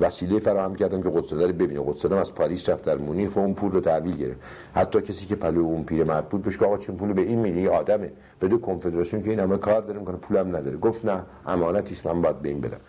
وسیله 0.00 0.38
فراهم 0.38 0.74
کردم 0.74 1.02
که 1.02 1.10
قدساده 1.10 1.46
رو 1.46 1.52
ببینه. 1.52 1.80
قدساده 1.86 2.16
از 2.16 2.34
پاریس 2.34 2.68
رفت 2.68 2.84
در 2.84 2.96
مونیخ 2.96 3.36
و 3.36 3.38
اون 3.38 3.54
پول 3.54 3.72
رو 3.72 3.80
تحویل 3.80 4.16
گرفت. 4.16 4.40
حتی 4.74 5.00
کسی 5.00 5.26
که 5.26 5.36
پلو 5.36 5.60
اون 5.60 5.84
پیر 5.84 6.04
مرد 6.04 6.28
بود 6.28 6.42
بهش 6.42 6.62
آقا 6.62 6.78
چون 6.78 6.96
پول 6.96 7.12
به 7.12 7.22
این 7.22 7.38
میدی؟ 7.38 7.68
آدمه. 7.68 8.12
بده 8.40 8.56
کنفدراسیون 8.56 9.22
که 9.22 9.30
این 9.30 9.40
همه 9.40 9.56
کار 9.56 9.80
داره 9.80 9.98
می‌کنه 9.98 10.16
پولم 10.16 10.56
نداره. 10.56 10.76
گفت 10.76 11.04
نه 11.04 11.22
امانتی 11.46 11.92
است 11.92 12.06
من 12.06 12.22
باید 12.22 12.42
به 12.42 12.48
این 12.48 12.60
بدم. 12.60 12.80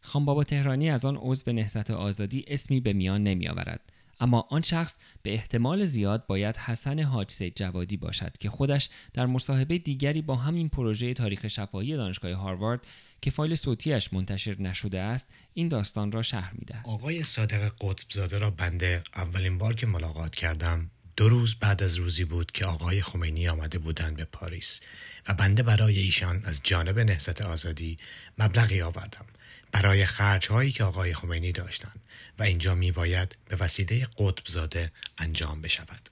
خان 0.00 0.24
بابا 0.24 0.44
تهرانی 0.44 0.90
از 0.90 1.04
آن 1.04 1.16
عضو 1.16 1.52
نهضت 1.52 1.90
آزادی 1.90 2.44
اسمی 2.48 2.80
به 2.80 2.92
میان 2.92 3.22
نمی 3.22 3.48
آورد 3.48 3.80
اما 4.20 4.46
آن 4.50 4.62
شخص 4.62 4.98
به 5.22 5.32
احتمال 5.32 5.84
زیاد 5.84 6.26
باید 6.26 6.56
حسن 6.56 6.98
حاج 6.98 7.30
سید 7.30 7.54
جوادی 7.56 7.96
باشد 7.96 8.32
که 8.40 8.50
خودش 8.50 8.90
در 9.14 9.26
مصاحبه 9.26 9.78
دیگری 9.78 10.22
با 10.22 10.34
همین 10.34 10.68
پروژه 10.68 11.14
تاریخ 11.14 11.48
شفاهی 11.48 11.96
دانشگاه 11.96 12.32
هاروارد 12.32 12.86
که 13.20 13.30
فایل 13.30 13.54
صوتیش 13.54 14.12
منتشر 14.12 14.56
نشده 14.60 15.00
است 15.00 15.28
این 15.54 15.68
داستان 15.68 16.12
را 16.12 16.22
شرح 16.22 16.52
میده. 16.54 16.80
آقای 16.84 17.24
صادق 17.24 17.72
قطبزاده 17.80 18.38
را 18.38 18.50
بنده 18.50 19.02
اولین 19.16 19.58
بار 19.58 19.74
که 19.74 19.86
ملاقات 19.86 20.34
کردم 20.34 20.90
دو 21.16 21.28
روز 21.28 21.54
بعد 21.54 21.82
از 21.82 21.94
روزی 21.94 22.24
بود 22.24 22.52
که 22.52 22.66
آقای 22.66 23.02
خمینی 23.02 23.48
آمده 23.48 23.78
بودند 23.78 24.16
به 24.16 24.24
پاریس 24.24 24.80
و 25.28 25.34
بنده 25.34 25.62
برای 25.62 25.98
ایشان 25.98 26.42
از 26.44 26.60
جانب 26.64 26.98
نهضت 26.98 27.42
آزادی 27.42 27.96
مبلغی 28.38 28.82
آوردم 28.82 29.26
برای 29.72 30.06
خرج 30.06 30.46
هایی 30.46 30.72
که 30.72 30.84
آقای 30.84 31.14
خمینی 31.14 31.52
داشتند 31.52 32.00
و 32.38 32.42
اینجا 32.42 32.74
می 32.74 32.92
باید 32.92 33.38
به 33.48 33.56
وسیله 33.56 34.06
قطبزاده 34.18 34.92
انجام 35.18 35.60
بشود. 35.60 36.08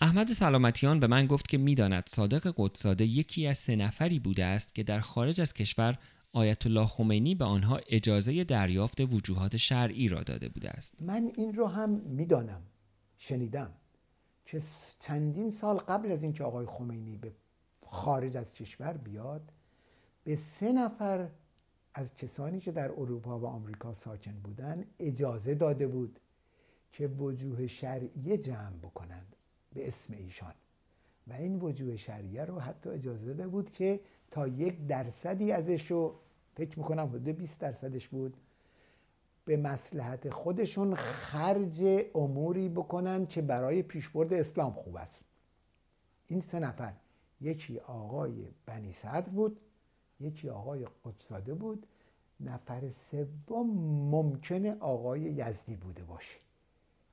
احمد 0.00 0.32
سلامتیان 0.32 1.00
به 1.00 1.06
من 1.06 1.26
گفت 1.26 1.48
که 1.48 1.58
می‌داند 1.58 2.04
صادق 2.06 2.54
قدساده 2.56 3.04
یکی 3.04 3.46
از 3.46 3.58
سه 3.58 3.76
نفری 3.76 4.18
بوده 4.18 4.44
است 4.44 4.74
که 4.74 4.82
در 4.82 5.00
خارج 5.00 5.40
از 5.40 5.54
کشور 5.54 5.98
آیت 6.32 6.66
الله 6.66 6.86
خمینی 6.86 7.34
به 7.34 7.44
آنها 7.44 7.80
اجازه 7.86 8.44
دریافت 8.44 9.00
وجوهات 9.00 9.56
شرعی 9.56 10.08
را 10.08 10.22
داده 10.22 10.48
بوده 10.48 10.70
است. 10.70 11.02
من 11.02 11.32
این 11.36 11.54
رو 11.54 11.66
هم 11.66 11.90
می‌دانم 11.90 12.62
شنیدم 13.18 13.70
که 14.46 14.62
چندین 14.98 15.50
سال 15.50 15.76
قبل 15.76 16.12
از 16.12 16.22
اینکه 16.22 16.44
آقای 16.44 16.66
خمینی 16.66 17.16
به 17.16 17.32
خارج 17.86 18.36
از 18.36 18.52
کشور 18.52 18.92
بیاد 18.92 19.52
به 20.24 20.36
سه 20.36 20.72
نفر 20.72 21.28
از 21.94 22.16
کسانی 22.16 22.60
که 22.60 22.72
در 22.72 22.90
اروپا 22.90 23.38
و 23.38 23.46
آمریکا 23.46 23.94
ساکن 23.94 24.32
بودند 24.32 24.86
اجازه 24.98 25.54
داده 25.54 25.86
بود 25.86 26.20
که 26.92 27.06
وجوه 27.06 27.66
شرعیه 27.66 28.38
جمع 28.38 28.76
بکنند 28.82 29.36
به 29.74 29.88
اسم 29.88 30.14
ایشان. 30.14 30.54
و 31.26 31.32
این 31.32 31.58
وجوه 31.60 31.96
شرعیه 31.96 32.44
رو 32.44 32.60
حتی 32.60 32.90
اجازه 32.90 33.26
داده 33.26 33.48
بود 33.48 33.70
که 33.70 34.00
تا 34.30 34.48
یک 34.48 34.86
درصدی 34.86 35.52
ازش 35.52 35.90
رو 35.90 36.14
فکر 36.54 36.78
می‌کنم 36.78 37.06
حدود 37.06 37.28
20 37.28 37.58
درصدش 37.58 38.08
بود 38.08 38.36
به 39.44 39.56
مسلحت 39.56 40.30
خودشون 40.30 40.94
خرج 40.94 42.06
اموری 42.14 42.68
بکنن 42.68 43.26
که 43.26 43.42
برای 43.42 43.82
پیشبرد 43.82 44.32
اسلام 44.32 44.72
خوب 44.72 44.96
است. 44.96 45.24
این 46.26 46.40
سه 46.40 46.60
نفر 46.60 46.92
یکی 47.40 47.78
آقای 47.78 48.48
بنی 48.66 48.92
صدر 48.92 49.28
بود 49.28 49.60
یکی 50.20 50.48
آقای 50.48 50.86
قدساده 51.04 51.54
بود 51.54 51.86
نفر 52.40 52.90
سوم 52.90 53.66
ممکنه 54.10 54.76
آقای 54.80 55.20
یزدی 55.20 55.76
بوده 55.76 56.04
باشه. 56.04 56.38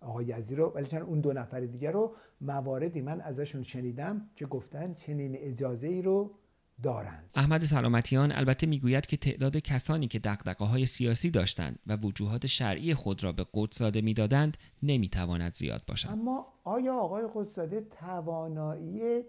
آقای 0.01 0.25
یزدی 0.25 0.55
رو 0.55 0.71
ولی 0.75 0.85
چند 0.85 1.01
اون 1.01 1.19
دو 1.19 1.33
نفر 1.33 1.59
دیگر 1.59 1.91
رو 1.91 2.15
مواردی 2.41 3.01
من 3.01 3.21
ازشون 3.21 3.63
شنیدم 3.63 4.29
که 4.35 4.45
گفتن 4.45 4.93
چنین 4.93 5.35
اجازه 5.35 5.87
ای 5.87 6.01
رو 6.01 6.31
دارند. 6.83 7.29
احمد 7.35 7.61
سلامتیان 7.61 8.31
البته 8.31 8.67
می‌گوید 8.67 9.05
که 9.05 9.17
تعداد 9.17 9.57
کسانی 9.57 10.07
که 10.07 10.19
دقدقه 10.19 10.65
های 10.65 10.85
سیاسی 10.85 11.29
داشتند 11.29 11.79
و 11.87 11.97
وجوهات 11.97 12.45
شرعی 12.45 12.93
خود 12.93 13.23
را 13.23 13.31
به 13.31 13.45
قدساده 13.53 14.01
می‌دادند 14.01 14.57
نمی‌تواند 14.83 15.53
زیاد 15.53 15.83
باشد. 15.87 16.09
اما 16.09 16.53
آیا 16.63 16.95
آقای 16.95 17.27
قدساده 17.35 17.81
توانایی 17.81 19.21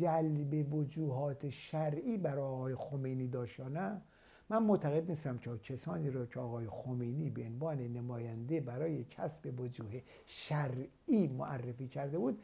جلب 0.00 0.74
وجوهات 0.74 1.50
شرعی 1.50 2.16
برای 2.16 2.44
آقای 2.44 2.74
خمینی 2.74 3.28
داشت 3.28 3.58
یا 3.58 3.68
نه؟ 3.68 4.02
من 4.48 4.62
معتقد 4.62 5.10
نیستم 5.10 5.38
که 5.38 5.50
کسانی 5.58 6.10
را 6.10 6.26
که 6.26 6.40
آقای 6.40 6.66
خمینی 6.70 7.30
به 7.30 7.42
عنوان 7.42 7.78
نماینده 7.78 8.60
برای 8.60 9.04
کسب 9.04 9.60
وجوه 9.60 10.02
شرعی 10.26 11.28
معرفی 11.38 11.88
کرده 11.88 12.18
بود 12.18 12.38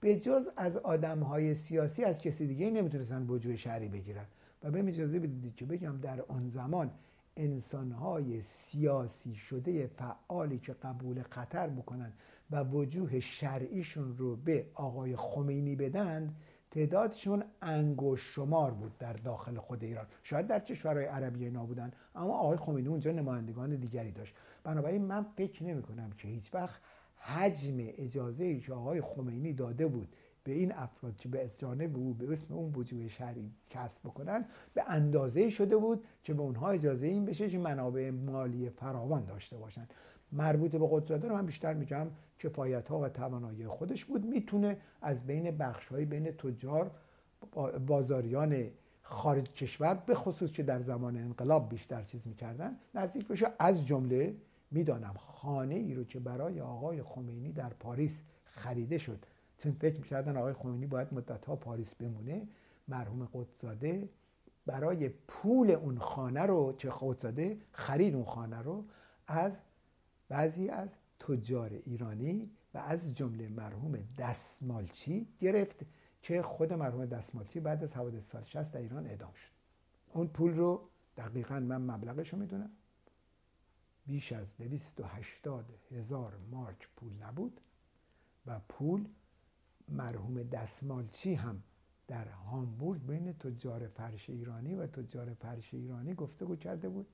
به 0.00 0.16
جز 0.16 0.48
از 0.56 0.76
آدم 0.76 1.18
های 1.18 1.54
سیاسی 1.54 2.04
از 2.04 2.20
کسی 2.20 2.46
دیگه 2.46 2.70
نمی‌تونستن 2.70 3.26
وجوه 3.26 3.56
شهری 3.56 3.88
بگیرن. 3.88 4.26
و 4.62 4.70
به 4.70 4.88
اجازه 4.88 5.18
بدید 5.18 5.56
که 5.56 5.64
بگم 5.64 5.98
در 6.02 6.20
آن 6.28 6.48
زمان 6.48 6.90
انسان 7.36 7.92
های 7.92 8.42
سیاسی 8.42 9.34
شده 9.34 9.86
فعالی 9.86 10.58
که 10.58 10.72
قبول 10.72 11.22
خطر 11.22 11.66
بکنن 11.66 12.12
و 12.50 12.64
وجوه 12.64 13.20
شرعیشون 13.20 14.16
رو 14.16 14.36
به 14.36 14.66
آقای 14.74 15.16
خمینی 15.16 15.76
بدن 15.76 16.34
تعدادشون 16.70 17.44
انگوش 17.62 18.20
شمار 18.34 18.70
بود 18.70 18.98
در 18.98 19.12
داخل 19.12 19.58
خود 19.58 19.84
ایران. 19.84 20.06
شاید 20.22 20.46
در 20.46 20.58
کشورهای 20.58 21.06
عربی 21.06 21.44
اینا 21.44 21.66
بودن 21.66 21.92
اما 22.14 22.38
آقای 22.38 22.56
خمینی 22.56 22.88
اونجا 22.88 23.12
نمایندگان 23.12 23.76
دیگری 23.76 24.12
داشت. 24.12 24.34
بنابراین 24.64 25.02
من 25.02 25.26
فکر 25.36 25.64
نمی 25.64 25.82
کنم 25.82 26.10
که 26.18 26.28
هیچ 26.28 26.54
وقت 26.54 26.80
حجم 27.18 27.76
اجازه 27.78 28.44
ای 28.44 28.60
که 28.60 28.72
آقای 28.72 29.00
خمینی 29.00 29.52
داده 29.52 29.86
بود 29.86 30.08
به 30.44 30.52
این 30.54 30.72
افراد 30.72 31.16
که 31.16 31.28
به 31.28 31.50
به 31.88 31.98
او 31.98 32.14
به 32.14 32.32
اسم 32.32 32.54
اون 32.54 32.72
وجوه 32.74 33.08
شهری 33.08 33.52
کسب 33.70 34.00
بکنن 34.02 34.44
به 34.74 34.82
اندازه 34.86 35.50
شده 35.50 35.76
بود 35.76 36.04
که 36.22 36.34
به 36.34 36.42
اونها 36.42 36.70
اجازه 36.70 37.06
این 37.06 37.24
بشه 37.24 37.50
که 37.50 37.58
منابع 37.58 38.10
مالی 38.10 38.70
فراوان 38.70 39.24
داشته 39.24 39.56
باشن. 39.56 39.88
مربوط 40.32 40.70
به 40.70 40.88
قدرت 40.90 41.24
رو 41.24 41.34
من 41.34 41.46
بیشتر 41.46 41.74
میگم 41.74 42.06
کفایت 42.38 42.88
ها 42.88 43.00
و 43.00 43.08
توانایی 43.08 43.66
خودش 43.66 44.04
بود. 44.04 44.26
می‌تونه 44.26 44.76
از 45.02 45.26
بین 45.26 45.50
بخش 45.50 45.88
های 45.88 46.04
بین 46.04 46.30
تجار 46.30 46.90
بازاریان 47.86 48.64
خارج 49.02 49.52
کشور 49.52 49.94
به 49.94 50.14
خصوص 50.14 50.52
که 50.52 50.62
در 50.62 50.80
زمان 50.80 51.16
انقلاب 51.16 51.68
بیشتر 51.68 52.02
چیز 52.02 52.26
می‌کردن 52.26 52.76
نزدیک 52.94 53.28
بشه 53.28 53.46
از 53.58 53.86
جمله 53.86 54.34
می‌دانم 54.70 55.14
خانه 55.14 55.74
ای 55.74 55.94
رو 55.94 56.04
که 56.04 56.20
برای 56.20 56.60
آقای 56.60 57.02
خمینی 57.02 57.52
در 57.52 57.68
پاریس 57.68 58.22
خریده 58.44 58.98
شد. 58.98 59.24
چون 59.58 59.72
فکر 59.72 59.96
می‌کردن 59.96 60.36
آقای 60.36 60.52
خمینی 60.52 60.86
باید 60.86 61.14
مدت 61.14 61.44
ها 61.44 61.56
پاریس 61.56 61.94
بمونه. 61.94 62.48
مرحوم 62.88 63.28
قدزاده 63.32 64.08
برای 64.66 65.08
پول 65.08 65.70
اون 65.70 65.98
خانه 65.98 66.46
رو 66.46 66.72
که 66.78 66.92
قدزاده 67.00 67.58
خرید 67.72 68.14
اون 68.14 68.24
خانه 68.24 68.62
رو 68.62 68.84
از 69.26 69.60
بعضی 70.28 70.68
از 70.68 70.96
تجار 71.20 71.70
ایرانی 71.86 72.50
و 72.74 72.78
از 72.78 73.14
جمله 73.14 73.48
مرحوم 73.48 73.98
دستمالچی 74.18 75.28
گرفت 75.38 75.86
که 76.22 76.42
خود 76.42 76.72
مرحوم 76.72 77.06
دستمالچی 77.06 77.60
بعد 77.60 77.84
از 77.84 77.94
حوادث 77.94 78.30
سال 78.30 78.44
60 78.44 78.72
در 78.72 78.80
ایران 78.80 79.06
اعدام 79.06 79.32
شد. 79.32 79.50
اون 80.14 80.26
پول 80.26 80.54
رو 80.54 80.88
دقیقا 81.16 81.60
من 81.60 81.80
مبلغش 81.80 82.32
رو 82.32 82.38
می‌دونم. 82.38 82.70
بیش 84.08 84.32
از 84.32 84.46
280 84.58 85.64
هزار 85.90 86.32
مارک 86.50 86.88
پول 86.96 87.12
نبود 87.22 87.60
و 88.46 88.60
پول 88.68 89.04
مرحوم 89.88 90.42
دستمالچی 90.42 91.34
هم 91.34 91.62
در 92.06 92.28
هامبورگ 92.28 93.06
بین 93.06 93.32
تجار 93.32 93.86
فرش 93.86 94.30
ایرانی 94.30 94.74
و 94.74 94.86
تجار 94.86 95.34
فرش 95.34 95.74
ایرانی 95.74 96.14
گفتگو 96.14 96.56
کرده 96.56 96.88
بود 96.88 97.06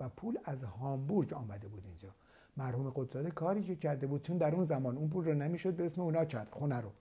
و 0.00 0.08
پول 0.08 0.38
از 0.44 0.64
هامبورگ 0.64 1.32
آمده 1.32 1.68
بود 1.68 1.86
اینجا. 1.86 2.14
مرحوم 2.56 2.90
قدرت 2.90 3.34
کاری 3.34 3.62
که 3.62 3.76
کرده 3.76 4.06
بود 4.06 4.22
چون 4.22 4.38
در 4.38 4.54
اون 4.54 4.64
زمان 4.64 4.96
اون 4.96 5.10
پول 5.10 5.24
رو 5.24 5.34
نمی‌شد 5.34 5.76
به 5.76 5.86
اسم 5.86 6.00
اونا 6.00 6.24
کرد 6.24 6.48
خونه 6.50 6.80
رو. 6.80 6.92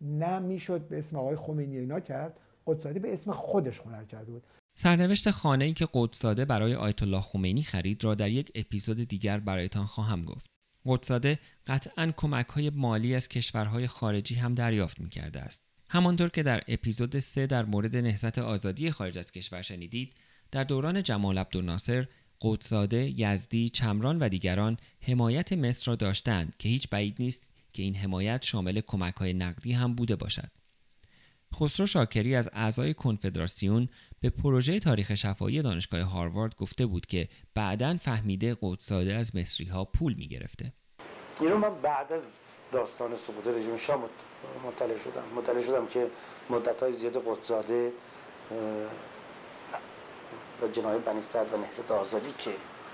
نمی‌شد 0.00 0.88
به 0.88 0.98
اسم 0.98 1.16
آقای 1.16 1.36
خمینی 1.36 1.78
اینا 1.78 2.00
کرد 2.00 2.40
قدرت 2.66 2.98
به 2.98 3.12
اسم 3.12 3.30
خودش 3.30 3.80
خونه 3.80 4.06
کرده 4.06 4.32
بود. 4.32 4.42
سرنوشت 4.76 5.30
خانه 5.30 5.64
ای 5.64 5.72
که 5.72 5.88
قدساده 5.94 6.44
برای 6.44 6.74
آیت 6.74 7.02
الله 7.02 7.20
خمینی 7.20 7.62
خرید 7.62 8.04
را 8.04 8.14
در 8.14 8.30
یک 8.30 8.52
اپیزود 8.54 8.96
دیگر 8.96 9.40
برایتان 9.40 9.86
خواهم 9.86 10.24
گفت. 10.24 10.46
قدساده 10.86 11.38
قطعا 11.66 12.12
کمک 12.16 12.46
های 12.46 12.70
مالی 12.70 13.14
از 13.14 13.28
کشورهای 13.28 13.86
خارجی 13.86 14.34
هم 14.34 14.54
دریافت 14.54 15.00
می 15.00 15.08
کرده 15.08 15.40
است. 15.40 15.64
همانطور 15.88 16.28
که 16.28 16.42
در 16.42 16.62
اپیزود 16.68 17.18
3 17.18 17.46
در 17.46 17.64
مورد 17.64 17.96
نهضت 17.96 18.38
آزادی 18.38 18.90
خارج 18.90 19.18
از 19.18 19.32
کشور 19.32 19.62
شنیدید، 19.62 20.14
در 20.50 20.64
دوران 20.64 21.02
جمال 21.02 21.38
عبدالناصر 21.38 22.06
قدساده، 22.40 23.20
یزدی، 23.20 23.68
چمران 23.68 24.18
و 24.18 24.28
دیگران 24.28 24.76
حمایت 25.00 25.52
مصر 25.52 25.90
را 25.90 25.96
داشتند 25.96 26.56
که 26.58 26.68
هیچ 26.68 26.88
بعید 26.88 27.16
نیست 27.18 27.50
که 27.72 27.82
این 27.82 27.94
حمایت 27.94 28.42
شامل 28.44 28.80
کمک 28.80 29.14
های 29.14 29.32
نقدی 29.32 29.72
هم 29.72 29.94
بوده 29.94 30.16
باشد. 30.16 30.50
خسرو 31.54 31.86
شاکری 31.86 32.34
از 32.34 32.50
اعضای 32.52 32.94
کنفدراسیون 32.94 33.88
به 34.20 34.30
پروژه 34.30 34.80
تاریخ 34.80 35.14
شفایی 35.14 35.62
دانشگاه 35.62 36.00
هاروارد 36.00 36.56
گفته 36.56 36.86
بود 36.86 37.06
که 37.06 37.28
بعدا 37.54 37.96
فهمیده 37.96 38.56
قدساده 38.62 39.14
از 39.14 39.36
مصری 39.36 39.66
ها 39.66 39.84
پول 39.84 40.14
می 40.14 40.28
گرفته. 40.28 40.72
من 41.40 41.80
بعد 41.82 42.12
از 42.12 42.54
داستان 42.72 43.14
سقوط 43.14 43.48
رژیم 43.48 43.76
شاه 43.76 44.08
مطلع 44.66 44.98
شدم 44.98 45.22
مطلع 45.36 45.60
شدم 45.60 45.86
که 45.86 46.06
مدت 46.50 46.82
های 46.82 46.92
زیاد 46.92 47.22
قدساده 47.26 47.92
و 50.62 50.68
جنای 50.68 50.98
بنی 50.98 51.20
و 51.52 51.56
نهضت 51.56 51.90
آزادی 51.90 52.34
که 52.38 52.50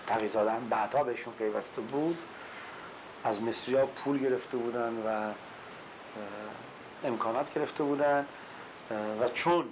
تقیزاده 0.06 0.50
هم 0.50 0.68
بعدها 0.68 1.04
بهشون 1.04 1.34
پیوسته 1.34 1.80
بود 1.80 2.18
از 3.24 3.42
مصری 3.42 3.74
ها 3.74 3.86
پول 3.86 4.18
گرفته 4.18 4.56
بودن 4.56 4.92
و 5.06 5.32
امکانات 7.04 7.54
گرفته 7.54 7.82
بودن 7.84 8.26
و 8.90 9.28
چون 9.34 9.64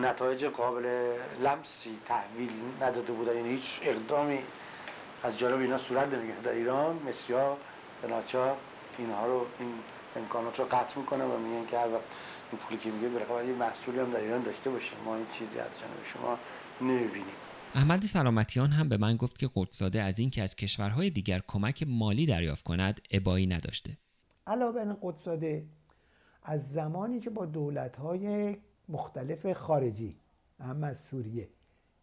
نتایج 0.00 0.44
قابل 0.44 1.16
لمسی 1.42 1.98
تحویل 2.06 2.50
نداده 2.80 3.12
بودن 3.12 3.36
یعنی 3.36 3.48
هیچ 3.48 3.80
اقدامی 3.82 4.38
از 5.22 5.38
جانب 5.38 5.60
اینا 5.60 5.78
صورت 5.78 6.08
نمی‌گرفت. 6.08 6.42
در 6.42 6.52
ایران 6.52 7.00
مسیا 7.08 7.56
به 8.02 8.08
ناچار 8.08 8.56
اینها 8.98 9.26
رو 9.26 9.46
این 9.58 9.74
امکانات 10.16 10.58
رو 10.58 10.64
قطع 10.64 10.98
می‌کنه 10.98 11.24
و 11.24 11.38
میگن 11.38 11.66
که 11.66 11.78
هر 11.78 11.88
وقت 11.88 12.02
این 12.52 12.60
پولی 12.60 12.80
که 12.80 12.90
میگه 12.90 13.08
بالاخره 13.08 13.46
یه 13.46 13.54
محصولی 13.54 13.98
هم 13.98 14.10
در 14.10 14.20
ایران 14.20 14.42
داشته 14.42 14.70
باشه. 14.70 14.92
ما 15.04 15.16
این 15.16 15.26
چیزی 15.38 15.58
از 15.58 15.70
جانب 15.80 16.04
شما 16.04 16.38
نمی‌بینیم. 16.80 17.34
احمد 17.74 18.02
سلامتیان 18.02 18.70
هم 18.70 18.88
به 18.88 18.96
من 18.96 19.16
گفت 19.16 19.38
که 19.38 19.50
قدساده 19.54 20.02
از 20.02 20.18
اینکه 20.18 20.42
از 20.42 20.56
کشورهای 20.56 21.10
دیگر 21.10 21.40
کمک 21.48 21.84
مالی 21.86 22.26
دریافت 22.26 22.64
کند 22.64 23.00
ابایی 23.10 23.46
نداشته. 23.46 23.98
علاوه 24.46 24.84
بر 24.84 24.96
قدساده 25.02 25.64
از 26.42 26.72
زمانی 26.72 27.20
که 27.20 27.30
با 27.30 27.46
دولت‌های 27.46 28.56
مختلف 28.88 29.52
خارجی 29.52 30.16
اما 30.60 30.86
از 30.86 30.98
سوریه 30.98 31.48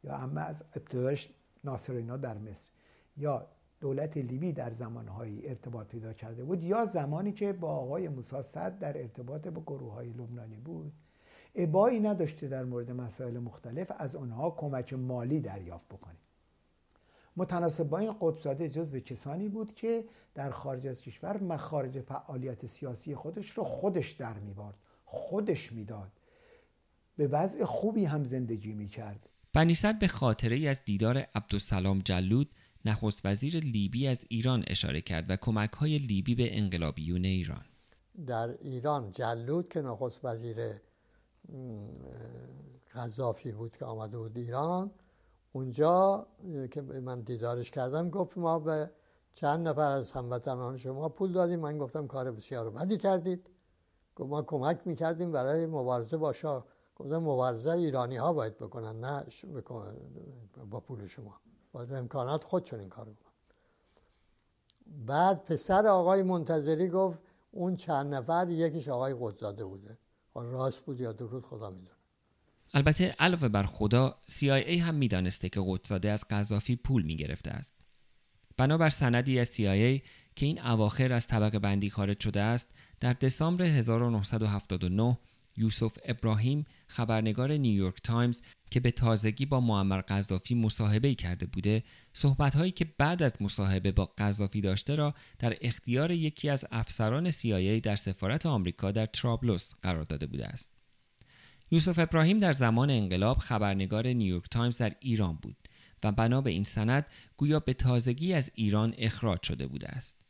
یا 0.04 0.16
اما 0.16 0.42
از 0.42 0.64
ابتدایش 0.76 1.30
ناصر 1.64 1.94
اینا 1.94 2.18
در 2.18 2.38
مصر 2.38 2.68
یا 3.18 3.48
دولت 3.80 4.18
لیبی 4.18 4.52
در 4.54 4.70
زمانهایی 4.70 5.48
ارتباط 5.48 5.88
پیدا 5.88 6.14
کرده 6.14 6.44
بود 6.44 6.64
یا 6.64 6.86
زمانی 6.86 7.32
که 7.32 7.54
با 7.54 7.68
آقای 7.76 8.08
موسی 8.08 8.42
صد 8.42 8.80
در 8.80 8.98
ارتباط 8.98 9.48
با 9.48 9.62
گروه 9.62 9.94
های 9.94 10.10
لبنانی 10.10 10.58
بود 10.58 10.94
ابایی 11.56 12.00
نداشته 12.00 12.48
در 12.48 12.64
مورد 12.64 12.92
مسائل 12.92 13.38
مختلف 13.38 13.92
از 13.98 14.16
آنها 14.16 14.52
کمک 14.52 14.94
مالی 14.94 15.40
دریافت 15.40 15.88
بکنه. 15.88 16.16
متناسب 17.40 17.84
با 17.84 17.98
این 17.98 18.16
قدساده 18.20 18.70
جزو 18.70 19.00
کسانی 19.00 19.50
بود 19.50 19.76
که 19.76 20.04
در 20.36 20.52
خارج 20.52 20.88
از 20.88 21.02
کشور 21.02 21.44
مخارج 21.44 22.02
فعالیت 22.02 22.66
سیاسی 22.66 23.16
خودش 23.16 23.50
رو 23.50 23.64
خودش 23.64 24.12
در 24.12 24.34
میبارد 24.34 24.76
خودش 25.06 25.72
می‌داد. 25.72 26.12
به 27.18 27.28
وضع 27.28 27.66
خوبی 27.66 28.06
هم 28.06 28.24
زندگی 28.24 28.74
می‌کرد. 28.74 29.30
بنی 29.54 29.74
صدر 29.74 29.98
به 30.00 30.08
خاطره 30.08 30.56
ای 30.56 30.68
از 30.68 30.86
دیدار 30.86 31.18
عبدالسلام 31.18 32.00
جلود 32.00 32.56
نخست 32.86 33.26
وزیر 33.26 33.58
لیبی 33.58 34.08
از 34.08 34.26
ایران 34.30 34.64
اشاره 34.68 35.02
کرد 35.02 35.30
و 35.30 35.36
کمک 35.36 35.72
های 35.72 35.98
لیبی 35.98 36.36
به 36.36 36.58
انقلابیون 36.58 37.26
ایران. 37.26 37.66
در 38.28 38.50
ایران 38.62 39.12
جلود 39.12 39.70
که 39.70 39.82
نخست 39.82 40.26
وزیر 40.26 40.56
قذافی 42.94 43.52
بود 43.52 43.78
که 43.78 43.86
آمده 43.86 44.18
بود 44.18 44.38
ایران 44.38 44.92
اونجا 45.52 46.28
که 46.72 46.82
من 46.82 47.22
دیدارش 47.22 47.72
کردم 47.72 48.10
گفت 48.10 48.38
ما 48.38 48.60
به 48.60 48.92
چند 49.34 49.68
نفر 49.68 49.92
از 49.92 50.12
هموطنان 50.12 50.78
شما 50.78 51.10
پول 51.10 51.32
دادیم. 51.32 51.60
من 51.60 51.78
گفتم 51.78 52.08
کار 52.08 52.32
بسیار 52.32 52.70
بدی 52.70 52.98
کردید. 52.98 53.50
گفت 54.16 54.30
ما 54.30 54.42
کمک 54.42 54.88
می‌کردیم 54.88 55.32
برای 55.32 55.66
مبارزه 55.66 56.18
با 56.18 56.34
شاه. 56.34 56.66
گفتم 56.96 57.18
مبارزه 57.18 57.72
ایرانی 57.72 58.16
ها 58.16 58.34
باید 58.34 58.58
بکنن 58.58 59.00
نه 59.00 59.26
با 60.70 60.80
پول 60.80 61.08
شما. 61.08 61.36
باید 61.72 61.94
امکانات 61.94 62.44
خودشون 62.44 62.80
این 62.80 62.90
کار 62.90 63.06
بکنن. 63.06 63.34
بعد 65.06 65.44
پسر 65.44 65.88
آقای 65.88 66.24
منتظری 66.24 66.90
گفت 66.90 67.20
اون 67.52 67.76
چند 67.76 68.14
نفر 68.14 68.50
یکیش 68.50 68.90
آقای 68.90 69.16
قدزاده 69.20 69.66
بوده. 69.66 69.98
راست 70.36 70.80
بود 70.80 71.00
یا 71.00 71.12
درود 71.12 71.46
خدا 71.46 71.70
می‌دونه. 71.70 71.99
البته 72.74 73.16
علاوه 73.20 73.48
بر 73.48 73.64
خدا 73.64 74.20
CIA 74.28 74.80
هم 74.80 74.96
می‌دانسته 74.96 75.50
که 75.50 75.62
قطب‌زاده 75.66 76.12
از 76.12 76.26
قذافی 76.30 76.76
پول 76.76 77.02
می‌گرفته 77.02 77.52
است. 77.52 77.76
بنابر 78.58 78.90
سندی 78.90 79.40
از 79.40 79.52
CIA 79.52 80.02
که 80.36 80.46
این 80.46 80.62
اواخر 80.62 81.14
از 81.14 81.28
طبقه 81.28 81.60
بندی 81.60 81.90
خارج 81.90 82.20
شده 82.20 82.42
است 82.42 82.72
در 83.00 83.14
دسامبر 83.14 83.66
1979 83.66 85.18
یوسف 85.58 85.98
ابراهیم 86.06 86.66
خبرنگار 86.88 87.52
نیویورک 87.52 88.02
تایمز 88.04 88.42
که 88.72 88.80
به 88.80 88.92
تازگی 88.92 89.46
با 89.46 89.60
معمر 89.60 90.02
قذافی 90.02 90.56
مصاحبه 90.56 91.16
کرده 91.16 91.46
بوده 91.46 91.84
صحبتهایی 92.14 92.72
که 92.72 92.86
بعد 92.98 93.24
از 93.24 93.42
مصاحبه 93.42 93.92
با 93.92 94.06
قذافی 94.06 94.62
داشته 94.62 94.96
را 94.96 95.14
در 95.40 95.58
اختیار 95.62 96.12
یکی 96.12 96.50
از 96.50 96.66
افسران 96.72 97.32
CIA 97.32 97.82
در 97.84 97.96
سفارت 97.96 98.46
آمریکا 98.46 98.92
در 98.92 99.06
طرابلس 99.06 99.74
قرار 99.82 100.04
داده 100.04 100.28
بوده 100.28 100.48
است. 100.48 100.79
یوسف 101.72 102.00
ابراهیم 102.00 102.40
در 102.40 102.54
زمان 102.54 102.90
انقلاب 102.90 103.38
خبرنگار 103.38 104.08
نیویورک 104.08 104.50
تایمز 104.52 104.78
در 104.78 104.96
ایران 105.00 105.36
بود 105.36 105.58
و 106.04 106.12
بنا 106.12 106.42
به 106.42 106.50
این 106.50 106.64
سند 106.64 107.06
گویا 107.38 107.60
به 107.60 107.74
تازگی 107.74 108.34
از 108.34 108.52
ایران 108.56 108.94
اخراج 108.98 109.44
شده 109.44 109.68
بوده 109.68 109.88
است. 109.88 110.22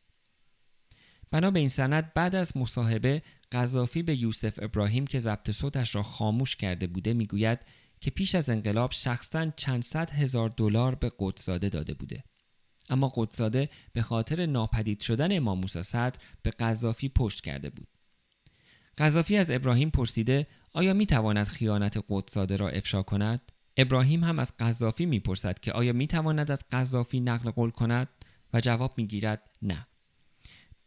بنا 1.32 1.52
به 1.52 1.60
این 1.60 1.70
سند 1.70 2.14
بعد 2.14 2.36
از 2.36 2.58
مصاحبه 2.58 3.22
قذافی 3.52 4.04
به 4.04 4.16
یوسف 4.16 4.60
ابراهیم 4.62 5.08
که 5.08 5.20
ضبط 5.20 5.52
صوتش 5.52 5.96
را 5.96 6.04
خاموش 6.04 6.56
کرده 6.56 6.88
بوده 6.88 7.14
می‌گوید 7.14 7.60
که 8.02 8.12
پیش 8.12 8.36
از 8.36 8.50
انقلاب 8.50 8.92
شخصا 8.92 9.52
چند 9.56 9.84
صد 9.84 10.10
هزار 10.10 10.50
دلار 10.58 10.96
به 10.96 11.12
قطب‌زاده 11.20 11.70
داده 11.70 11.94
بوده. 11.94 12.24
اما 12.90 13.12
قطب‌زاده 13.16 13.70
به 13.94 14.02
خاطر 14.02 14.46
ناپدید 14.46 15.00
شدن 15.00 15.38
امام 15.38 15.60
موسی 15.60 15.84
صدر 15.84 16.20
به 16.42 16.50
قذافی 16.50 17.10
پشت 17.10 17.42
کرده 17.42 17.70
بود. 17.70 17.88
قذافی 18.98 19.38
از 19.38 19.52
ابراهیم 19.52 19.90
پرسیده 19.90 20.48
آیا 20.74 20.94
می 20.94 21.06
تواند 21.06 21.48
خیانت 21.48 22.04
قدساده 22.10 22.56
را 22.56 22.70
افشا 22.70 23.04
کند؟ 23.04 23.52
ابراهیم 23.78 24.24
هم 24.24 24.40
از 24.40 24.58
قذافی 24.58 25.06
می‌پرسد 25.06 25.60
که 25.60 25.72
آیا 25.72 25.94
می 25.94 26.08
تواند 26.08 26.52
از 26.52 26.66
قذافی 26.72 27.20
نقل 27.20 27.52
قول 27.52 27.70
کند؟ 27.70 28.08
و 28.54 28.60
جواب 28.62 28.94
می‌گیرد 28.98 29.50
نه. 29.62 29.88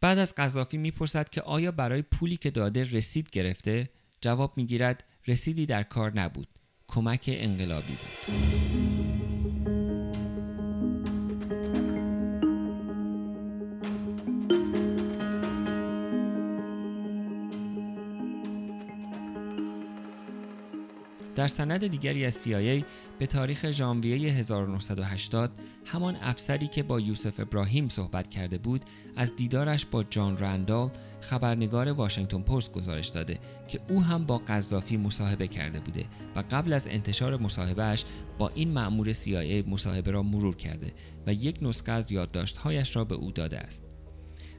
بعد 0.01 0.19
از 0.19 0.35
قذافی 0.35 0.77
می‌پرسد 0.77 1.29
که 1.29 1.43
آیا 1.43 1.73
برای 1.73 2.03
پولی 2.03 2.37
که 2.37 2.51
داده 2.51 2.85
رسید 2.85 3.31
گرفته؟ 3.31 3.91
جواب 4.21 4.53
می‌گیرد 4.57 5.05
رسیدی 5.27 5.67
در 5.67 5.83
کار 5.83 6.21
نبود. 6.21 6.49
کمک 6.89 7.25
انقلابی 7.29 7.93
بود. 7.93 9.12
در 21.43 21.49
سند 21.49 21.87
دیگری 21.87 22.25
از 22.25 22.45
CIA 22.45 22.85
به 23.19 23.27
تاریخ 23.27 23.71
ژانویه 23.71 24.33
1980 24.33 25.51
همان 25.85 26.17
افسری 26.21 26.67
که 26.69 26.83
با 26.83 27.01
یوسف 27.01 27.41
ابراهیم 27.41 27.89
صحبت 27.89 28.29
کرده 28.29 28.59
بود 28.59 28.85
از 29.17 29.37
دیدارش 29.37 29.87
با 29.87 30.03
جان 30.03 30.39
رندال 30.39 30.91
خبرنگار 31.21 31.93
واشنگتن 31.93 32.43
پست 32.43 32.73
گزارش 32.73 33.09
داده 33.09 33.39
که 33.69 33.81
او 33.89 34.03
هم 34.03 34.27
با 34.27 34.39
قذافی 34.39 34.97
مصاحبه 34.97 35.49
کرده 35.49 35.81
بوده 35.81 36.05
و 36.37 36.45
قبل 36.51 36.73
از 36.73 36.89
انتشار 36.89 37.37
مصاحبهش 37.37 38.05
با 38.39 38.49
این 38.55 38.73
مأمور 38.73 39.13
CIA 39.13 39.69
مصاحبه 39.69 40.11
را 40.11 40.23
مرور 40.23 40.57
کرده 40.57 40.93
و 41.27 41.33
یک 41.33 41.59
نسخه 41.63 41.93
از 41.93 42.13
یادداشتهایش 42.13 42.97
را 42.97 43.05
به 43.05 43.15
او 43.15 43.31
داده 43.31 43.59
است. 43.59 43.92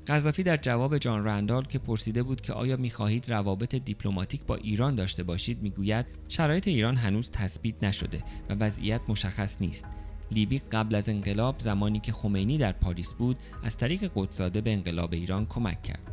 قذافی 0.07 0.43
در 0.43 0.57
جواب 0.57 0.97
جان 0.97 1.25
رندال 1.25 1.65
که 1.65 1.79
پرسیده 1.79 2.23
بود 2.23 2.41
که 2.41 2.53
آیا 2.53 2.77
می‌خواهید 2.77 3.31
روابط 3.31 3.75
دیپلماتیک 3.75 4.41
با 4.45 4.55
ایران 4.55 4.95
داشته 4.95 5.23
باشید 5.23 5.61
می‌گوید 5.61 6.05
شرایط 6.29 6.67
ایران 6.67 6.95
هنوز 6.95 7.31
تثبیت 7.31 7.83
نشده 7.83 8.23
و 8.49 8.53
وضعیت 8.53 9.01
مشخص 9.07 9.61
نیست. 9.61 9.85
لیبی 10.31 10.59
قبل 10.59 10.95
از 10.95 11.09
انقلاب 11.09 11.59
زمانی 11.59 11.99
که 11.99 12.11
خمینی 12.11 12.57
در 12.57 12.71
پاریس 12.71 13.13
بود 13.13 13.37
از 13.63 13.77
طریق 13.77 14.11
قدساده 14.15 14.61
به 14.61 14.73
انقلاب 14.73 15.13
ایران 15.13 15.45
کمک 15.45 15.83
کرد. 15.83 16.11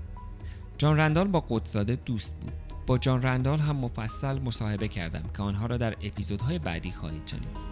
جان 0.78 0.96
رندال 0.96 1.28
با 1.28 1.44
قدساده 1.48 1.96
دوست 1.96 2.34
بود. 2.40 2.52
با 2.86 2.98
جان 2.98 3.22
رندال 3.22 3.58
هم 3.58 3.76
مفصل 3.76 4.38
مصاحبه 4.38 4.88
کردم 4.88 5.22
که 5.36 5.42
آنها 5.42 5.66
را 5.66 5.76
در 5.76 5.96
اپیزودهای 6.02 6.58
بعدی 6.58 6.90
خواهید 6.90 7.26
شنید. 7.26 7.69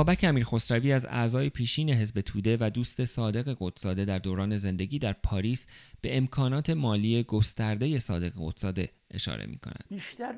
بابک 0.00 0.24
امیر 0.24 0.44
خسروی 0.44 0.92
از 0.92 1.06
اعضای 1.10 1.50
پیشین 1.50 1.90
حزب 1.90 2.20
توده 2.20 2.56
و 2.60 2.70
دوست 2.70 3.04
صادق 3.04 3.56
قطب‌زاده 3.60 4.04
در 4.04 4.18
دوران 4.18 4.56
زندگی 4.56 4.98
در 4.98 5.12
پاریس 5.12 5.66
به 6.00 6.16
امکانات 6.16 6.70
مالی 6.70 7.22
گسترده 7.22 7.98
صادق 7.98 8.32
قطب‌زاده 8.38 8.88
اشاره 9.10 9.46
می 9.46 9.58
کند. 9.58 9.84
بیشتر 9.90 10.34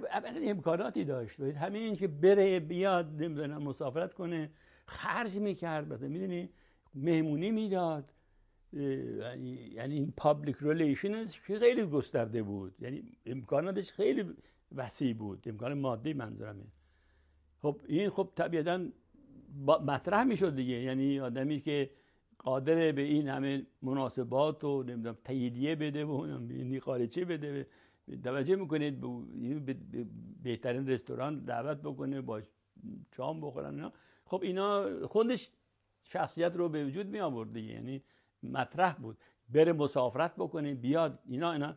امکاناتی 0.47 1.05
داشت. 1.05 1.41
همین 1.41 1.97
که 1.97 2.09
بره 2.09 2.61
بیاد 2.61 3.23
نمی‌دونم 3.23 3.63
مسافرت 3.63 4.15
کنه 4.15 4.51
خرج 4.87 5.37
می‌کرد. 5.37 5.93
مثلا 5.93 6.09
می‌دونی 6.09 6.49
مهمونی 6.95 7.51
می‌داد. 7.51 8.13
یعنی 8.73 9.95
این 9.95 10.13
public 10.17 10.57
relations 10.61 11.35
خیلی 11.35 11.83
گسترده 11.83 12.43
بود. 12.43 12.75
یعنی 12.81 13.03
امکاناتش 13.27 13.93
خیلی 13.93 14.25
وسیع 14.75 15.15
بود. 15.15 15.43
امکان 15.47 15.75
مادی 15.75 16.13
منظورمه. 16.13 16.65
خب 17.63 17.81
این 17.89 18.11
خب 18.11 18.33
طبیعتا 18.37 18.87
مطرح 19.87 20.25
می‌شد 20.25 20.57
دیگه. 20.57 20.75
یعنی 20.75 21.21
آدمی 21.21 21.61
که 21.61 21.91
قادر 22.39 22.93
به 22.93 23.03
این 23.03 23.29
همه 23.29 23.67
مناسبات 23.83 24.65
و 24.65 24.83
نمی‌دونم 24.83 25.17
تاییدیه 25.25 25.75
بده 25.75 26.05
و 26.05 26.13
این 26.51 26.81
خارجی 26.81 27.25
بده. 27.25 27.67
توجه 28.25 28.57
می‌کنید 28.57 29.01
به 29.65 29.77
بهترین 30.43 30.89
رستوران 30.89 31.45
دعوت 31.45 31.79
بکنه 31.79 32.21
با 32.21 32.43
چام 33.11 33.41
بخورن 33.41 33.75
اینا. 33.75 33.93
خب 34.25 34.43
اینا 34.43 34.87
خودش 35.07 35.51
شخصیت 36.05 36.57
رو 36.57 36.69
به 36.69 36.85
وجود 36.85 37.07
می 37.07 37.21
آورد 37.21 37.53
دیگه. 37.53 37.73
یعنی 37.73 38.03
مطرح 38.43 38.95
بود. 38.95 39.19
بره 39.49 39.73
مسافرت 39.73 40.35
بکنه 40.37 40.75
بیاد. 40.75 41.19
اینا 41.29 41.53
اینا 41.53 41.77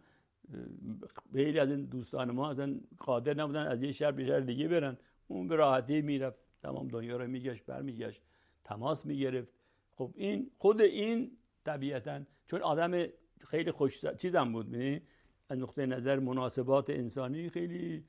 خیلی 1.33 1.59
از 1.59 1.69
این 1.69 1.85
دوستان 1.85 2.31
ما 2.31 2.49
اصلا 2.49 2.75
قادر 2.97 3.33
نبودن 3.33 3.67
از 3.67 3.83
یه 3.83 3.91
شهر 3.91 4.11
به 4.11 4.25
شهر 4.25 4.39
دیگه 4.39 4.67
برن. 4.67 4.97
اون 5.27 5.47
به 5.47 5.55
راحتی 5.55 6.01
می‌رفت. 6.01 6.39
تمام 6.65 6.87
دنیا 6.87 7.17
رو 7.17 7.27
میگشت 7.27 7.65
برمیگشت 7.65 8.21
تماس 8.63 9.05
می‌گرفت. 9.05 9.53
خب 9.95 10.11
این 10.15 10.51
خود 10.57 10.81
این 10.81 11.31
طبیعتا 11.65 12.21
چون 12.45 12.61
آدم 12.61 13.05
خیلی 13.47 13.71
خوش 13.71 14.05
چیزم 14.05 14.51
بود 14.51 14.69
بینی 14.69 15.01
از 15.49 15.57
نقطه 15.59 15.85
نظر 15.85 16.19
مناسبات 16.19 16.89
انسانی 16.89 17.49
خیلی 17.49 18.03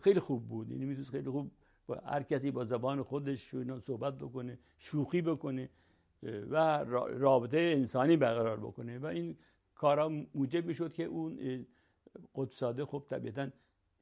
خیلی 0.00 0.20
خوب 0.20 0.48
بود. 0.48 0.70
یعنی 0.70 0.84
می‌تونست 0.84 1.10
خیلی 1.10 1.30
خوب 1.30 1.50
با 1.86 1.94
هر 1.94 2.22
کسی 2.22 2.50
با 2.50 2.64
زبان 2.64 3.02
خودش 3.02 3.54
صحبت 3.80 4.18
بکنه 4.18 4.58
شوخی 4.78 5.22
بکنه 5.22 5.68
و 6.22 6.84
رابطه 7.08 7.58
انسانی 7.58 8.16
برقرار 8.16 8.60
بکنه. 8.60 8.98
و 8.98 9.06
این 9.06 9.36
کارا 9.74 10.08
موجب 10.34 10.66
می‌شد 10.66 10.92
که 10.92 11.04
اون 11.04 11.66
قدساده 12.34 12.84
خب 12.84 13.04
طبیعتا 13.08 13.48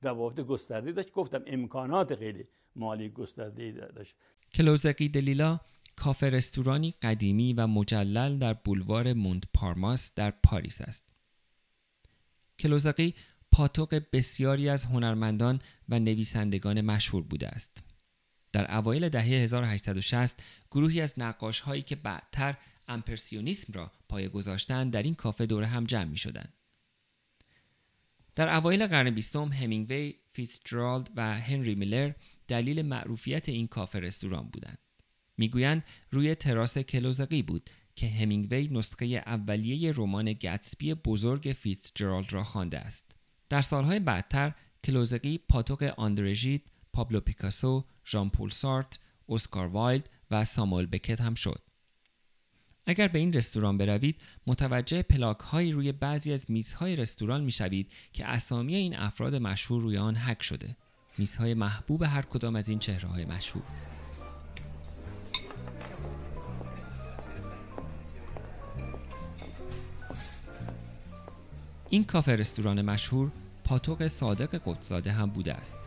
روابط 0.02 0.40
گسترده 0.40 0.92
داشت. 0.92 1.12
گفتم 1.12 1.42
امکانات 1.46 2.14
خیلی 2.14 2.48
مالی 2.80 3.08
گسترده 3.08 3.72
داشت 3.72 4.14
کلوزقی 4.54 5.08
دلیلا 5.08 5.60
کافه 5.96 6.30
رستورانی 6.30 6.94
قدیمی 7.02 7.52
و 7.52 7.66
مجلل 7.66 8.38
در 8.38 8.54
بولوار 8.54 9.12
مونت 9.12 9.44
پارماس 9.54 10.14
در 10.14 10.30
پاریس 10.30 10.80
است. 10.80 11.12
کلوزقی 12.58 13.14
پاتوق 13.52 14.02
بسیاری 14.12 14.68
از 14.68 14.84
هنرمندان 14.84 15.60
و 15.88 15.98
نویسندگان 15.98 16.80
مشهور 16.80 17.22
بوده 17.22 17.48
است. 17.48 17.82
در 18.52 18.76
اوایل 18.76 19.08
دهه 19.08 19.24
1860 19.24 20.44
گروهی 20.70 21.00
از 21.00 21.14
نقاش 21.18 21.60
هایی 21.60 21.82
که 21.82 21.96
بعدتر 21.96 22.56
امپرسیونیسم 22.88 23.72
را 23.72 23.92
پایه 24.08 24.28
گذاشتند 24.28 24.92
در 24.92 25.02
این 25.02 25.14
کافه 25.14 25.46
دور 25.46 25.62
هم 25.62 25.84
جمع 25.84 26.04
می 26.04 26.16
شدند. 26.16 26.52
در 28.34 28.54
اوایل 28.56 28.86
قرن 28.86 29.10
بیستم 29.10 29.48
همینگوی، 29.48 30.14
فیتزجرالد 30.32 31.10
و 31.16 31.40
هنری 31.40 31.74
میلر 31.74 32.12
دلیل 32.50 32.82
معروفیت 32.82 33.48
این 33.48 33.66
کافه 33.66 33.98
رستوران 33.98 34.48
بودند. 34.48 34.78
می‌گویند 35.36 35.84
روی 36.10 36.34
تراس 36.34 36.78
کلوزقی 36.78 37.42
بود 37.42 37.70
که 37.94 38.08
همینگوی 38.08 38.68
نسخه 38.68 39.06
اولیه 39.06 39.92
رمان 39.92 40.32
گتسبی 40.32 40.94
بزرگ 40.94 41.56
فیتزجرالد 41.58 42.32
را 42.32 42.44
خوانده 42.44 42.78
است. 42.78 43.16
در 43.48 43.60
سالهای 43.60 43.98
بعدتر 43.98 44.54
کلوزقی 44.84 45.38
پاتوق 45.38 45.82
آندره 45.96 46.37
ژید، 46.37 46.70
پابلو 46.92 47.20
پیکاسو، 47.20 47.84
ژان 48.06 48.30
پل 48.30 48.50
سارتر، 48.50 48.98
اسکار 49.28 49.66
وایلد 49.66 50.10
و 50.30 50.44
ساموئل 50.44 50.86
بکت 50.86 51.20
هم 51.20 51.34
شد. 51.34 51.62
اگر 52.86 53.08
به 53.08 53.18
این 53.18 53.32
رستوران 53.32 53.78
بروید 53.78 54.16
متوجه 54.46 55.02
پلاک 55.02 55.38
هایی 55.38 55.72
روی 55.72 55.92
بعضی 55.92 56.32
از 56.32 56.50
میزهای 56.50 56.96
رستوران 56.96 57.44
می 57.44 57.52
شوید 57.52 57.92
که 58.12 58.26
اسامی 58.26 58.74
این 58.74 58.96
افراد 58.96 59.34
مشهور 59.34 59.82
روی 59.82 59.96
آن 59.96 60.16
حک 60.16 60.42
شده 60.42 60.76
میزهای 61.20 61.54
محبوب 61.54 62.02
هر 62.02 62.22
کدام 62.22 62.56
از 62.56 62.68
این 62.68 62.78
چهره 62.78 63.08
های 63.08 63.24
مشهور. 63.24 63.62
این 71.90 72.04
کافه 72.04 72.32
رستوران 72.32 72.82
مشهور 72.82 73.30
پاتوق 73.64 74.06
صادق 74.06 74.60
قدساده 74.64 75.12
هم 75.12 75.30
بوده 75.30 75.54
است. 75.54 75.80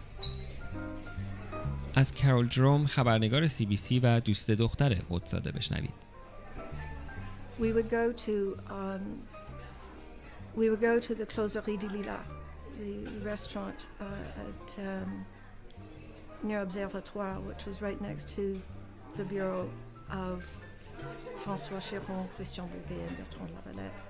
از 1.96 2.16
کرول 2.16 2.48
جروم 2.48 2.86
خبرنگار 2.86 3.48
سی 3.48 3.66
بی 3.66 3.76
سی 3.76 4.00
و 4.00 4.20
دوست 4.20 4.52
دختر 4.52 4.94
قدساده 5.10 5.52
بشنوید. 5.52 5.94
We 7.60 7.64
would 7.64 7.90
go 7.90 8.14
to 8.26 8.36
um, 8.70 9.04
we 10.56 10.70
would 10.70 10.82
go 10.82 11.00
to 11.08 11.16
the 11.16 11.26
Closerie 11.26 11.78
de 11.78 11.88
the 12.81 13.07
restaurant 13.23 13.89
uh, 14.01 14.05
at 14.05 14.79
um, 14.79 15.25
near 16.43 16.61
Observatoire, 16.61 17.41
which 17.41 17.67
was 17.67 17.83
right 17.83 18.01
next 18.01 18.29
to 18.37 18.61
the 19.17 19.25
bureau 19.25 19.69
of 20.11 20.57
François 21.39 21.81
Chiron, 21.81 22.29
Christian 22.37 22.67
Bourguet, 22.69 23.07
and 23.09 23.17
Bertrand 23.17 23.51
Lavalette. 23.55 24.03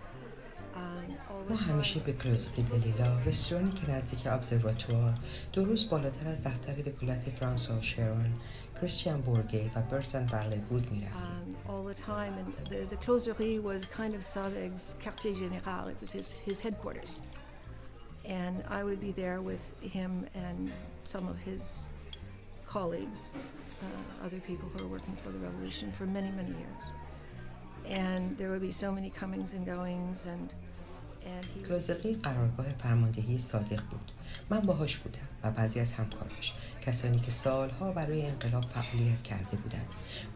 ما 1.51 1.57
همیشه 1.57 2.01
به 2.01 2.13
کلوزقی 2.13 2.63
دلیلا 2.63 3.19
رستورانی 3.19 3.73
که 3.73 3.91
نزدیک 3.91 4.27
ابزرواتوار 4.27 5.15
دو 5.53 5.65
روز 5.65 5.89
بالاتر 5.89 6.29
از 6.29 6.43
دفتر 6.43 6.89
وکالت 6.89 7.31
فرانسوا 7.31 7.81
شرون 7.81 8.33
کریستیان 8.81 9.21
بورگی 9.21 9.71
و 9.75 9.83
برتن 9.83 10.27
بله 10.27 10.57
بود 10.57 10.93
می 10.93 11.05
رفتیم 11.05 11.57
um, 11.67 11.71
all 11.71 11.95
the 11.95 12.01
time 12.01 12.35
and 12.39 12.69
the, 12.69 12.95
the 12.95 13.07
closerie 13.07 13.59
was 13.63 13.87
kind 13.87 14.15
of 14.15 14.23
Sadeg's 14.23 14.97
quartier 15.03 15.35
général 15.35 15.89
it 15.91 16.01
was 16.01 16.13
his, 16.13 16.31
his 16.31 16.61
headquarters 16.61 17.23
and 18.25 18.63
I 18.69 18.85
would 18.85 19.01
be 19.01 19.13
there 19.13 19.41
with 19.41 19.65
him 19.83 20.27
and 20.35 20.71
some 21.05 21.29
of 21.29 21.39
his 21.39 21.91
colleagues 22.67 23.33
uh, 23.83 24.27
other 24.27 24.41
people 24.41 24.69
who 24.69 24.85
were 24.85 24.93
working 24.97 25.17
for 25.23 25.31
the 25.31 25.39
revolution 25.39 25.91
for 25.93 26.07
many 26.07 26.31
many 26.31 26.51
years 26.51 26.85
and 27.87 28.37
there 28.37 28.51
would 28.51 28.61
be 28.61 28.73
so 28.73 28.93
many 28.93 29.11
comings 29.11 29.55
and 29.55 29.65
goings 29.67 30.27
and 30.27 30.53
کلوزقی 31.65 32.15
قرارگاه 32.15 32.67
فرماندهی 32.79 33.39
صادق 33.39 33.83
بود 33.91 34.13
من 34.51 34.61
باهاش 34.61 34.97
بودم 34.97 35.29
و 35.43 35.51
بعضی 35.51 35.81
از 35.81 35.93
همکاراش 35.93 36.55
کسانی 36.81 37.19
که 37.19 37.31
سالها 37.31 37.93
برای 37.93 38.27
انقلاب 38.27 38.65
فعالیت 38.65 39.23
کرده 39.23 39.57
بودند 39.57 39.89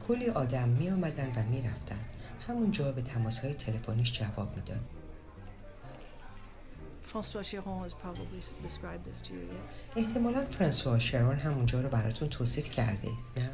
کلی 0.09 0.29
آدم 0.29 0.69
می 0.69 0.91
آمدن 0.91 1.33
و 1.37 1.43
می 1.43 1.63
رفتن 1.63 1.99
همونجا 2.49 2.93
به 2.93 3.03
تماس 3.03 3.39
های 3.39 3.55
تلفنیش 3.55 4.13
جواب 4.13 4.57
میداد 4.57 4.81
احتمالا 9.96 10.46
فرانسوا 10.46 11.00
شرون 11.00 11.36
همونجا 11.36 11.82
رو 11.82 11.90
براتون 11.90 12.30
توصیف 12.30 12.70
کرده 12.70 13.10
نه؟ 13.38 13.50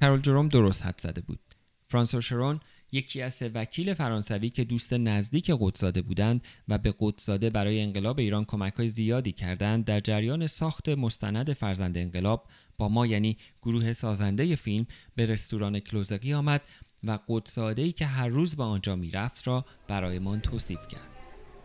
کرول 0.00 0.20
جروم 0.20 0.48
درست 0.48 0.86
حد 0.86 1.00
زده 1.00 1.20
بود 1.20 1.40
فرانسوا 1.88 2.20
شرون 2.20 2.60
یکی 2.92 3.22
از 3.22 3.34
سه 3.34 3.48
وکیل 3.48 3.94
فرانسوی 3.94 4.50
که 4.50 4.64
دوست 4.64 4.92
نزدیک 4.92 5.52
قدساده 5.60 6.02
بودند 6.02 6.44
و 6.68 6.78
به 6.78 6.94
قدساده 6.98 7.50
برای 7.50 7.80
انقلاب 7.80 8.18
ایران 8.18 8.44
کمک 8.44 8.74
های 8.74 8.88
زیادی 8.88 9.32
کردند 9.32 9.84
در 9.84 10.00
جریان 10.00 10.46
ساخت 10.46 10.88
مستند 10.88 11.52
فرزند 11.52 11.98
انقلاب 11.98 12.48
با 12.78 12.88
ما 12.88 13.06
یعنی 13.06 13.36
گروه 13.62 13.92
سازنده 13.92 14.56
فیلم 14.56 14.86
به 15.14 15.26
رستوران 15.26 15.80
کلوزقی 15.80 16.34
آمد 16.34 16.62
و 17.04 17.18
قدساده 17.28 17.82
ای 17.82 17.92
که 17.92 18.06
هر 18.06 18.28
روز 18.28 18.56
به 18.56 18.62
آنجا 18.62 18.96
می‌رفت 18.96 19.48
را 19.48 19.64
برایمان 19.88 20.40
توصیف 20.40 20.88
کرد. 20.88 21.11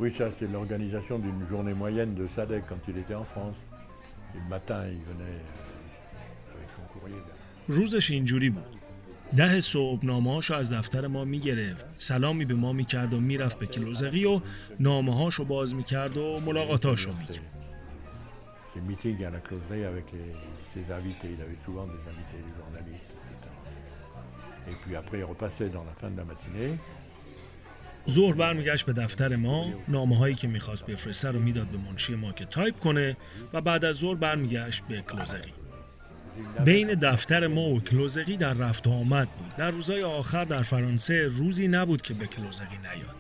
Oui, 0.01 0.13
ça 0.19 0.31
c'est 0.39 0.51
l'organisation 0.51 1.19
d'une 1.19 1.47
journée 1.49 1.75
moyenne 1.75 2.15
de 2.15 2.27
SADEC 2.35 2.65
quand 2.69 2.83
il 2.89 2.99
était 2.99 3.15
en 3.15 3.25
France. 3.25 3.57
Et 4.35 4.39
le 4.39 4.49
matin, 4.49 4.81
il 4.87 5.03
venait 5.05 5.39
avec 6.55 6.69
son 6.77 6.85
courrier. 6.93 7.23
روزش 7.69 8.11
اینجوری 8.11 8.51
بود. 8.51 8.65
ده 9.37 9.61
صبح 9.61 10.05
نامه‌هاشو 10.05 10.55
از 10.55 10.73
دفتر 10.73 11.07
ما 11.07 11.25
میگرفت 11.25 11.87
سلامی 11.99 12.45
به 12.45 12.55
ما 12.55 12.73
میکرد 12.73 13.15
و 13.15 13.21
میرفت 13.21 13.59
به 13.59 13.67
کلوزقی 13.67 14.25
و 14.25 14.41
نامه‌هاشو 14.81 15.45
باز 15.45 15.75
میکرد 15.75 16.17
و 16.17 16.41
ملاقاتاشو 16.47 17.11
میکرد 17.21 17.53
Ces 18.75 18.81
meetings 18.81 19.23
à 19.25 19.31
la 19.31 19.41
closerie 19.47 19.85
avec 19.85 20.07
les, 20.13 20.33
ses 20.73 20.87
invités, 20.99 21.31
il 21.37 21.41
avait 21.47 21.61
souvent 21.67 21.87
des 21.95 22.03
invités, 22.13 22.41
des 22.49 22.55
journalistes, 22.61 23.13
etc. 23.19 23.37
Et 24.71 24.75
puis 24.83 24.97
après, 24.97 25.19
il 25.19 25.25
repassait 25.25 25.69
dans 25.69 25.85
la 25.85 25.95
fin 26.01 26.11
de 26.11 26.17
la 26.17 26.25
matinée. 26.25 26.73
ظهر 28.10 28.34
برمیگشت 28.34 28.86
به 28.86 28.94
دفتر 28.94 29.36
ما. 29.36 29.74
نامه 29.88 30.18
هایی 30.18 30.36
که 30.36 30.48
می‌خواست 30.48 30.86
بفرسته 30.86 31.32
رو 31.32 31.40
می‌داد 31.40 31.68
به 31.68 31.78
منشی 31.78 32.16
ما 32.16 32.32
که 32.32 32.46
تایپ 32.46 32.80
کنه 32.80 33.18
و 33.54 33.62
بعد 33.62 33.86
از 33.86 33.96
ظهر 33.96 34.16
برمیگشت 34.16 34.84
به 34.84 35.02
کلوزقی. 35.02 35.52
بین 36.66 36.88
دفتر 36.88 37.48
ما 37.48 37.62
و 37.62 37.82
کلوزقی 37.82 38.38
در 38.38 38.54
رفت 38.54 38.88
و 38.88 38.92
آمد 38.92 39.28
بود. 39.28 39.56
در 39.56 39.72
روزهای 39.72 40.04
آخر 40.04 40.46
در 40.46 40.64
فرانسه 40.64 41.28
روزی 41.28 41.68
نبود 41.68 42.02
که 42.02 42.14
به 42.14 42.28
کلوزقی 42.28 42.78
نیاد. 42.78 43.16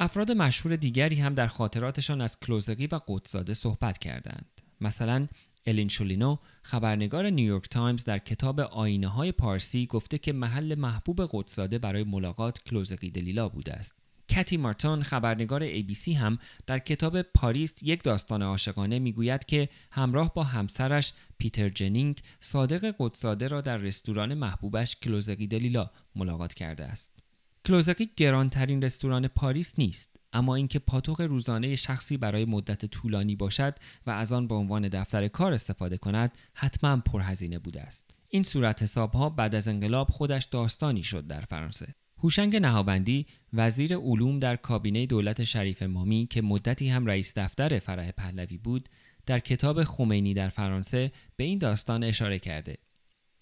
افراد 0.00 0.32
مشهور 0.32 0.76
دیگری 0.76 1.16
هم 1.16 1.34
در 1.34 1.46
خاطراتشان 1.46 2.20
از 2.20 2.38
کلوزقی 2.40 2.86
و 2.86 3.00
قطب‌زاده 3.08 3.54
صحبت 3.54 3.98
کردند. 3.98 4.46
مثلا 4.80 5.26
الین 5.66 5.88
شولینو 5.88 6.36
خبرنگار 6.62 7.30
نیویورک 7.30 7.68
تایمز 7.68 8.04
در 8.04 8.18
کتاب 8.18 8.60
آینه 8.60 9.08
های 9.08 9.32
پارسی 9.32 9.86
گفته 9.86 10.18
که 10.18 10.32
محل 10.32 10.74
محبوب 10.74 11.28
قطب‌زاده 11.32 11.78
برای 11.78 12.04
ملاقات 12.04 12.62
کلوزقی 12.62 13.10
دلیلا 13.10 13.48
بوده 13.48 13.72
است 13.72 13.94
کتی 14.28 14.56
مارتون 14.56 15.02
خبرنگار 15.02 15.80
ABC 15.80 16.08
هم 16.08 16.38
در 16.66 16.78
کتاب 16.78 17.22
پاریس 17.22 17.82
یک 17.82 18.02
داستان 18.02 18.42
عاشقانه 18.42 18.98
می‌گوید 18.98 19.44
که 19.44 19.68
همراه 19.92 20.34
با 20.34 20.44
همسرش 20.44 21.12
پیتر 21.38 21.68
جنینگ 21.68 22.20
صادق 22.40 22.94
قدساده 22.98 23.48
را 23.48 23.60
در 23.60 23.76
رستوران 23.76 24.34
محبوبش 24.34 24.96
کلوزقی 24.96 25.46
دلیلا 25.46 25.90
ملاقات 26.14 26.54
کرده 26.54 26.84
است. 26.84 27.18
کلوزقی 27.66 28.10
گرانترین 28.16 28.82
رستوران 28.82 29.28
پاریس 29.28 29.78
نیست 29.78 30.19
اما 30.32 30.54
اینکه 30.54 30.78
پاتوق 30.78 31.20
روزانه 31.20 31.76
شخصی 31.76 32.16
برای 32.16 32.44
مدت 32.44 32.86
طولانی 32.86 33.36
باشد 33.36 33.74
و 34.06 34.10
از 34.10 34.32
آن 34.32 34.46
به 34.46 34.54
عنوان 34.54 34.88
دفتر 34.88 35.28
کار 35.28 35.52
استفاده 35.52 35.98
کند 35.98 36.38
حتما 36.54 36.96
پرهزینه 36.96 37.58
بوده 37.58 37.80
است. 37.80 38.14
این 38.28 38.42
صورت 38.42 38.82
حساب 38.82 39.12
ها 39.12 39.28
بعد 39.30 39.54
از 39.54 39.68
انقلاب 39.68 40.10
خودش 40.10 40.44
داستانی 40.44 41.02
شد 41.02 41.26
در 41.26 41.40
فرانسه. 41.40 41.94
هوشنگ 42.22 42.56
نهابندی 42.56 43.26
وزیر 43.52 43.96
علوم 43.96 44.38
در 44.38 44.56
کابینه 44.56 45.06
دولت 45.06 45.44
شریف 45.44 45.82
مامی 45.82 46.26
که 46.30 46.42
مدتی 46.42 46.88
هم 46.88 47.06
رئیس 47.06 47.38
دفتر 47.38 47.78
فرح 47.78 48.10
پهلوی 48.10 48.58
بود 48.58 48.88
در 49.26 49.38
کتاب 49.38 49.84
خمینی 49.84 50.34
در 50.34 50.48
فرانسه 50.48 51.12
به 51.36 51.44
این 51.44 51.58
داستان 51.58 52.04
اشاره 52.04 52.38
کرده 52.38 52.76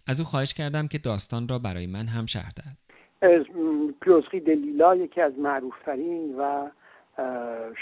از 0.07 0.21
او 0.21 0.27
خواهش 0.27 0.55
کردم 0.55 0.89
که 0.89 0.99
داستان 0.99 1.49
را 1.49 1.59
برای 1.59 1.87
من 1.87 2.07
هم 2.09 2.27
شرح 2.27 2.51
دهد 2.51 2.79
کلوزقی 4.05 4.41
دلیلا 4.41 4.97
یکی 4.97 5.21
از 5.21 5.39
معروفترین 5.39 6.37
و 6.39 6.71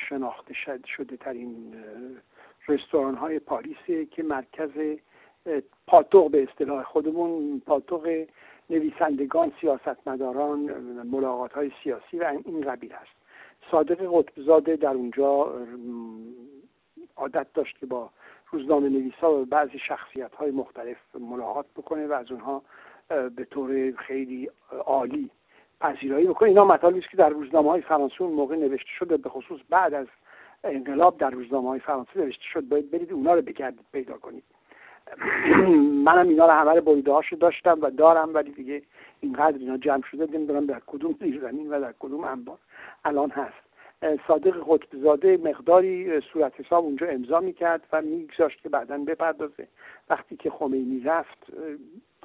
شناخته 0.08 0.54
شده 0.96 1.16
ترین 1.16 1.74
رستوران 2.68 3.14
های 3.14 3.38
پاریسه 3.38 4.06
که 4.06 4.22
مرکز 4.22 4.70
پاتوق 5.86 6.30
به 6.30 6.42
اصطلاح 6.42 6.82
خودمون 6.82 7.62
پاتوق 7.66 8.24
نویسندگان 8.70 9.52
سیاستمداران 9.60 10.58
ملاقات 11.02 11.52
های 11.52 11.72
سیاسی 11.82 12.18
و 12.18 12.32
این 12.44 12.60
قبیل 12.60 12.92
است 12.92 13.16
صادق 13.70 14.08
قطبزاده 14.12 14.76
در 14.76 14.94
اونجا 14.94 15.52
عادت 17.16 17.46
داشت 17.54 17.78
که 17.78 17.86
با 17.86 18.10
روزنامه 18.50 18.88
نویسا 18.88 19.32
و 19.32 19.44
بعضی 19.44 19.78
شخصیت 19.78 20.34
های 20.34 20.50
مختلف 20.50 20.96
ملاقات 21.20 21.66
بکنه 21.76 22.06
و 22.06 22.12
از 22.12 22.32
اونها 22.32 22.62
به 23.08 23.44
طور 23.50 23.92
خیلی 23.96 24.50
عالی 24.86 25.30
پذیرایی 25.80 26.26
بکنه. 26.26 26.48
اینا 26.48 26.64
مطالبی 26.64 26.98
است 26.98 27.10
که 27.10 27.16
در 27.16 27.28
روزنامه 27.28 27.70
های 27.70 27.80
فرانسه 27.80 28.22
اون 28.22 28.32
موقع 28.32 28.56
نوشته 28.56 28.90
شده 28.98 29.16
به 29.16 29.28
خصوص 29.28 29.60
بعد 29.70 29.94
از 29.94 30.06
انقلاب 30.64 31.18
در 31.18 31.30
روزنامه 31.30 31.68
های 31.68 31.80
فرانسه 31.80 32.20
نوشته 32.20 32.44
شد. 32.52 32.68
باید 32.68 32.90
برید 32.90 33.12
اونا 33.12 33.34
رو 33.34 33.42
بگردید 33.42 33.86
پیدا 33.92 34.18
کنید. 34.18 34.44
منم 36.06 36.28
اینا 36.28 36.46
رو 36.46 36.52
همه 36.52 36.80
بریده 36.80 37.12
هاشو 37.12 37.36
داشتم 37.36 37.78
و 37.82 37.90
دارم 37.90 38.34
ولی 38.34 38.50
دیگه 38.50 38.82
اینقدر 39.20 39.58
اینا 39.58 39.76
جمع 39.76 40.02
شده 40.10 40.36
نمی‌دونم 40.36 40.66
در 40.66 40.82
کدوم 40.86 41.14
زیرزمین 41.20 41.70
و 41.70 41.80
در 41.80 41.94
کدوم 41.98 42.24
انبار 42.24 42.58
الان 43.04 43.30
هست. 43.30 43.66
صادق 44.28 44.64
قطبزاده 44.68 45.36
مقداری 45.36 46.20
صورت 46.20 46.60
حساب 46.60 46.84
اونجا 46.84 47.06
امضا 47.06 47.40
می‌کرد 47.40 47.86
و 47.92 48.02
میگذاشت 48.02 48.62
که 48.62 48.68
بعدا 48.68 48.98
بپردازه. 48.98 49.68
وقتی 50.10 50.36
که 50.36 50.50
خمینی 50.50 51.00
رفت 51.00 51.46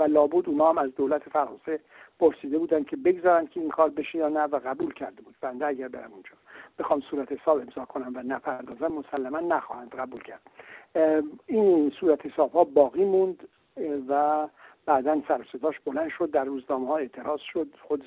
و 0.01 0.03
لابد 0.03 0.49
اونا 0.49 0.69
هم 0.69 0.77
از 0.77 0.95
دولت 0.95 1.29
فرانسه 1.29 1.79
پرسیده 2.19 2.57
بودن 2.57 2.83
که 2.83 2.95
بگذارن 2.95 3.47
که 3.47 3.59
این 3.59 3.69
کار 3.69 3.89
بشه 3.89 4.17
یا 4.17 4.29
نه 4.29 4.43
و 4.43 4.59
قبول 4.65 4.93
کرده 4.93 5.21
بود. 5.21 5.35
بنده 5.41 5.65
اگر 5.65 5.87
برم 5.87 6.11
اونجا. 6.11 6.31
بخوام 6.79 7.01
صورت 7.01 7.31
حساب 7.31 7.59
امضا 7.59 7.85
کنم 7.85 8.11
و 8.15 8.23
نپردازم 8.23 8.87
مسلما 8.87 9.39
نخواهند 9.39 9.95
قبول 9.95 10.21
کرد. 10.21 10.41
این 11.47 11.89
صورت 11.99 12.25
حساب 12.25 12.51
ها 12.51 12.63
باقی 12.63 13.05
موند 13.05 13.47
و 14.07 14.47
بعدا 14.85 15.21
سر 15.27 15.45
صداش 15.51 15.79
بلند 15.79 16.09
شد 16.09 16.31
در 16.31 16.43
روزنامه 16.43 16.87
ها 16.87 16.97
اعتراض 16.97 17.39
شد 17.39 17.67
خود 17.81 18.05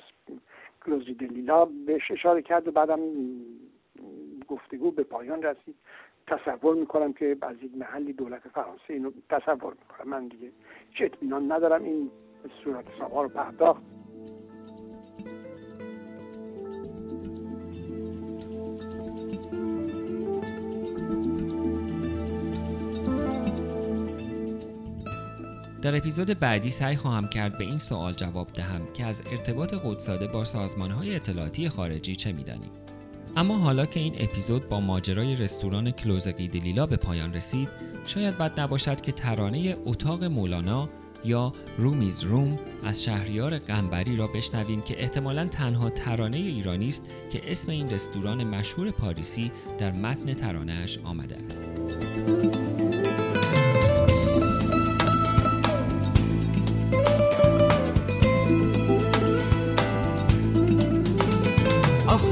کلوزی 0.85 1.13
دلیلا 1.13 1.65
بهش 1.65 2.11
اشاره 2.11 2.41
کرد 2.41 2.67
و 2.67 2.71
بعدم 2.71 2.99
گفتگو 4.47 4.91
به 4.91 5.03
پایان 5.03 5.43
رسید. 5.43 5.75
تصور 6.27 6.75
می‌کنم 6.75 7.13
که 7.13 7.37
از 7.41 7.55
یک 7.63 7.71
محلی 7.77 8.13
دولت 8.13 8.41
فرانسه 8.53 8.89
اینو 8.89 9.11
تصور 9.29 9.73
می‌کنم. 9.73 10.09
من 10.09 10.27
دیگه 10.27 10.51
چه 10.97 11.05
اطمینان 11.05 11.51
ندارم. 11.51 11.83
این 11.83 12.11
صورت 12.63 12.91
حساب 12.91 13.17
رو 13.17 13.29
پرداخت. 13.29 13.81
در 25.81 25.97
اپیزود 25.97 26.39
بعدی 26.39 26.69
سعی 26.69 26.95
خواهم 26.95 27.27
کرد 27.27 27.57
به 27.57 27.63
این 27.63 27.77
سوال 27.77 28.13
جواب 28.13 28.47
دهم 28.47 28.93
که 28.93 29.05
از 29.05 29.21
ارتباط 29.31 29.73
قدساده 29.85 30.27
با 30.27 30.43
های 30.99 31.15
اطلاعاتی 31.15 31.69
خارجی 31.69 32.15
چه 32.15 32.33
می‌دانیم 32.33 32.84
اما 33.37 33.57
حالا 33.57 33.85
که 33.85 33.99
این 33.99 34.15
اپیزود 34.19 34.67
با 34.67 34.79
ماجرای 34.79 35.35
رستوران 35.35 35.91
کلوزقی 35.91 36.47
دلیلا 36.47 36.85
به 36.85 36.97
پایان 36.97 37.33
رسید 37.33 37.69
شاید 38.05 38.37
بد 38.37 38.59
نباشد 38.59 39.01
که 39.01 39.11
ترانه 39.11 39.77
اتاق 39.85 40.23
مولانا 40.23 40.89
یا 41.25 41.53
رومیز 41.77 42.23
روم 42.23 42.59
از 42.83 43.03
شهریار 43.03 43.57
قنبری 43.57 44.17
را 44.17 44.27
بشنویم 44.27 44.81
که 44.81 45.01
احتمالا 45.01 45.45
تنها 45.45 45.89
ترانه 45.89 46.37
ایرانی 46.37 46.87
است 46.87 47.05
که 47.31 47.51
اسم 47.51 47.71
این 47.71 47.89
رستوران 47.89 48.43
مشهور 48.43 48.91
پاریسی 48.91 49.51
در 49.77 49.91
متن 49.91 50.33
ترانهاش 50.33 50.99
آمده 51.03 51.35
است. 51.35 51.69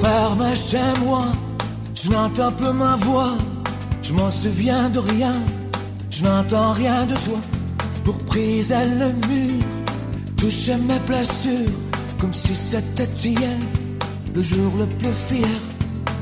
Enfermé 0.03 0.53
chez 0.53 0.99
moi, 1.05 1.27
je 1.95 2.09
n'entends 2.09 2.51
plus 2.51 2.73
ma 2.73 2.97
voix, 2.97 3.37
je 4.01 4.11
m'en 4.11 4.29
souviens 4.29 4.89
de 4.89 4.99
rien, 4.99 5.33
je 6.09 6.25
n'entends 6.25 6.73
rien 6.73 7.05
de 7.05 7.13
toi. 7.13 7.39
Pour 8.03 8.15
briser 8.25 8.83
le 8.99 9.13
mur, 9.29 9.63
toucher 10.35 10.75
mes 10.75 10.99
blessures, 11.07 11.71
comme 12.19 12.33
si 12.33 12.53
c'était 12.53 13.07
hier, 13.23 13.57
le 14.35 14.41
jour 14.41 14.73
le 14.77 14.87
plus 14.87 15.13
fier, 15.13 15.57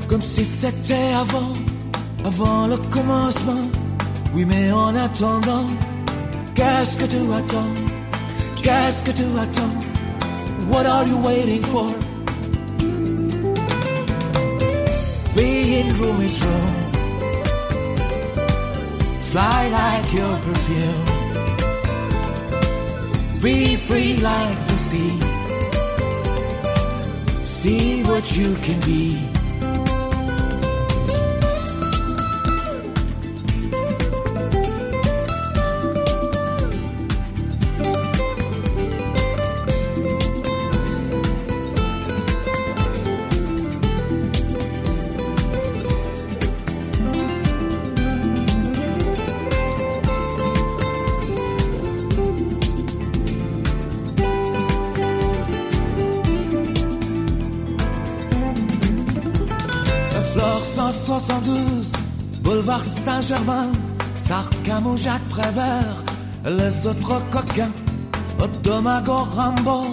comme 0.08 0.22
si 0.22 0.44
c'était 0.44 1.14
avant, 1.16 1.52
avant 2.24 2.68
le 2.68 2.76
commencement. 2.76 3.66
Oui, 4.32 4.44
mais 4.44 4.70
en 4.70 4.94
attendant, 4.94 5.66
qu'est-ce 6.54 6.96
que 6.98 7.06
tu 7.06 7.16
attends? 7.36 7.72
Qu'est-ce 8.62 9.02
que 9.02 9.10
tu 9.10 9.24
attends? 9.40 9.74
What 10.70 10.86
are 10.86 11.04
you 11.04 11.16
waiting 11.16 11.62
for? 11.62 11.92
Being 15.42 15.88
room 15.94 16.20
is 16.20 16.40
room. 16.44 16.72
Fly 19.30 19.68
like 19.80 20.12
your 20.14 20.36
perfume. 20.46 21.04
Be 23.42 23.74
free 23.74 24.18
like 24.18 24.58
the 24.68 24.78
sea. 24.88 25.18
See 27.44 28.04
what 28.04 28.36
you 28.36 28.54
can 28.62 28.78
be. 28.82 29.31
Saint-Germain, 63.32 63.72
Sartre, 64.12 64.62
Camus, 64.62 64.98
Jacques 64.98 65.28
Prévert, 65.30 65.96
les 66.44 66.86
autres 66.86 67.22
coquins, 67.30 67.70
Odomago, 68.38 69.26
Rambo, 69.34 69.86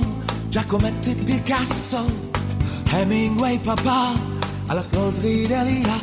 Giacometti, 0.52 1.15
Picasso, 1.15 2.06
Hemingway, 2.91 3.58
Papa, 3.60 4.12
à 4.67 4.75
la 4.75 4.82
closerie 4.82 5.47
d'Elia, 5.47 5.95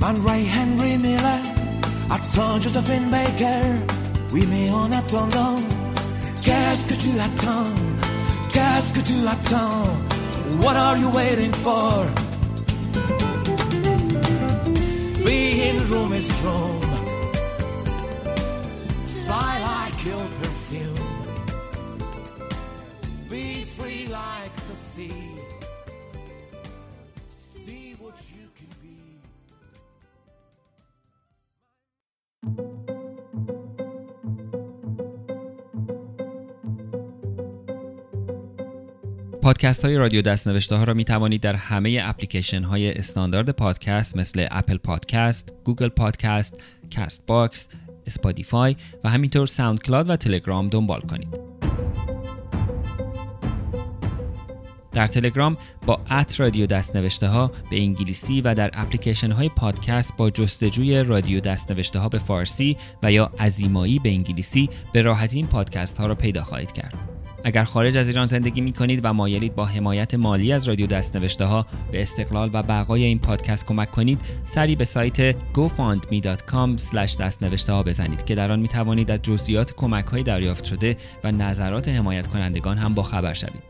Man 0.00 0.16
Ray, 0.26 0.44
Henry 0.48 0.98
Miller, 0.98 1.38
attends 2.10 2.60
Josephine 2.60 3.10
Baker, 3.12 3.62
oui 4.32 4.44
mais 4.50 4.68
en 4.70 4.90
attendant, 4.90 5.60
qu'est-ce 6.42 6.86
que 6.86 6.94
tu 6.94 7.10
attends, 7.20 7.70
qu'est-ce 8.50 8.92
que 8.92 9.06
tu 9.06 9.14
attends, 9.28 9.86
what 10.62 10.74
are 10.74 10.98
you 10.98 11.10
waiting 11.14 11.52
for? 11.52 12.06
Being 15.26 15.78
room 15.90 16.12
is 16.12 16.28
Rome. 16.42 16.80
Fly 19.24 19.52
like 19.70 20.04
your 20.06 20.24
پادکست 39.46 39.84
های 39.84 39.96
رادیو 39.96 40.22
دستنوشته 40.22 40.76
ها 40.76 40.84
را 40.84 40.94
می 40.94 41.04
توانید 41.04 41.40
در 41.40 41.54
همه 41.54 42.00
اپلیکیشن 42.02 42.62
های 42.62 42.92
استاندارد 42.92 43.50
پادکست 43.50 44.16
مثل 44.16 44.46
اپل 44.50 44.76
پادکست، 44.76 45.52
گوگل 45.64 45.88
پادکست، 45.88 46.60
Castbox، 46.96 47.68
Spotify 48.06 48.76
و 49.04 49.08
همینطور 49.08 49.46
SoundCloud 49.46 50.10
و 50.10 50.16
تلگرام 50.16 50.68
دنبال 50.68 51.00
کنید. 51.00 51.40
در 54.92 55.06
تلگرام 55.06 55.56
با 55.86 56.00
at 56.10 56.40
رادیو 56.40 56.66
دستنوشته 56.66 57.28
ها 57.28 57.52
به 57.70 57.80
انگلیسی 57.80 58.40
و 58.40 58.54
در 58.54 58.70
اپلیکیشن 58.74 59.32
های 59.32 59.48
پادکست 59.48 60.16
با 60.16 60.30
جستجوی 60.30 61.02
رادیو 61.02 61.40
دستنوشته 61.40 61.98
ها 61.98 62.08
به 62.08 62.18
فارسی 62.18 62.76
و 63.02 63.12
یا 63.12 63.32
ازیمایی 63.38 63.98
به 63.98 64.08
انگلیسی 64.08 64.70
به 64.92 65.02
راحتی 65.02 65.36
این 65.36 65.46
پادکست 65.46 65.98
ها 65.98 66.06
را 66.06 66.14
پیدا 66.14 66.42
خواهید 66.42 66.72
کرد. 66.72 67.15
اگر 67.46 67.64
خارج 67.64 67.98
از 67.98 68.08
ایران 68.08 68.26
زندگی 68.26 68.60
می 68.60 68.72
کنید 68.72 69.00
و 69.02 69.12
مایلید 69.12 69.54
با 69.54 69.64
حمایت 69.64 70.14
مالی 70.14 70.52
از 70.52 70.68
رادیو 70.68 70.86
دستنوشته 70.86 71.44
ها 71.44 71.66
به 71.92 72.02
استقلال 72.02 72.50
و 72.52 72.62
بقای 72.62 73.04
این 73.04 73.18
پادکست 73.18 73.66
کمک 73.66 73.90
کنید 73.90 74.20
سری 74.44 74.76
به 74.76 74.84
سایت 74.84 75.32
gofundme.com 75.32 76.96
دستنوشته 77.20 77.72
ها 77.72 77.82
بزنید 77.82 78.24
که 78.24 78.34
در 78.34 78.52
آن 78.52 78.60
می 78.60 78.68
توانید 78.68 79.10
از 79.10 79.22
جزئیات 79.22 79.72
کمک 79.72 80.04
های 80.04 80.22
دریافت 80.22 80.64
شده 80.64 80.96
و 81.24 81.32
نظرات 81.32 81.88
حمایت 81.88 82.26
کنندگان 82.26 82.78
هم 82.78 82.94
با 82.94 83.02
خبر 83.02 83.32
شوید. 83.32 83.62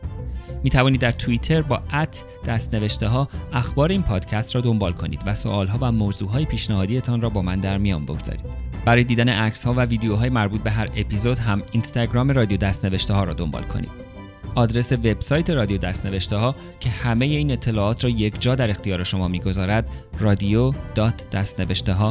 می 0.63 0.69
توانید 0.69 1.01
در 1.01 1.11
توییتر 1.11 1.61
با 1.61 1.81
ات 1.93 2.23
دستنوشته 2.45 3.07
ها 3.07 3.27
اخبار 3.53 3.89
این 3.89 4.03
پادکست 4.03 4.55
را 4.55 4.61
دنبال 4.61 4.93
کنید 4.93 5.23
و 5.25 5.35
سوال 5.35 5.67
ها 5.67 5.77
و 5.81 5.91
موضوع 5.91 6.29
های 6.29 6.45
پیشنهادیتان 6.45 7.21
را 7.21 7.29
با 7.29 7.41
من 7.41 7.59
در 7.59 7.77
میان 7.77 8.05
بگذارید. 8.05 8.66
برای 8.85 9.03
دیدن 9.03 9.29
عکس 9.29 9.63
ها 9.63 9.73
و 9.73 9.81
ویدیوهای 9.81 10.29
مربوط 10.29 10.61
به 10.61 10.71
هر 10.71 10.89
اپیزود 10.95 11.39
هم 11.39 11.63
اینستاگرام 11.71 12.31
رادیو 12.31 12.57
دستنوشته 12.57 13.13
ها 13.13 13.23
را 13.23 13.33
دنبال 13.33 13.63
کنید. 13.63 14.07
آدرس 14.55 14.91
وبسایت 14.91 15.49
رادیو 15.49 15.77
دستنوشته 15.77 16.35
ها 16.35 16.55
که 16.79 16.89
همه 16.89 17.25
این 17.25 17.51
اطلاعات 17.51 18.03
را 18.03 18.09
یک 18.09 18.41
جا 18.41 18.55
در 18.55 18.69
اختیار 18.69 19.03
شما 19.03 19.27
می‌گذارد 19.27 19.89
رادیو.دستنوشته 20.19 22.01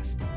است. 0.00 0.33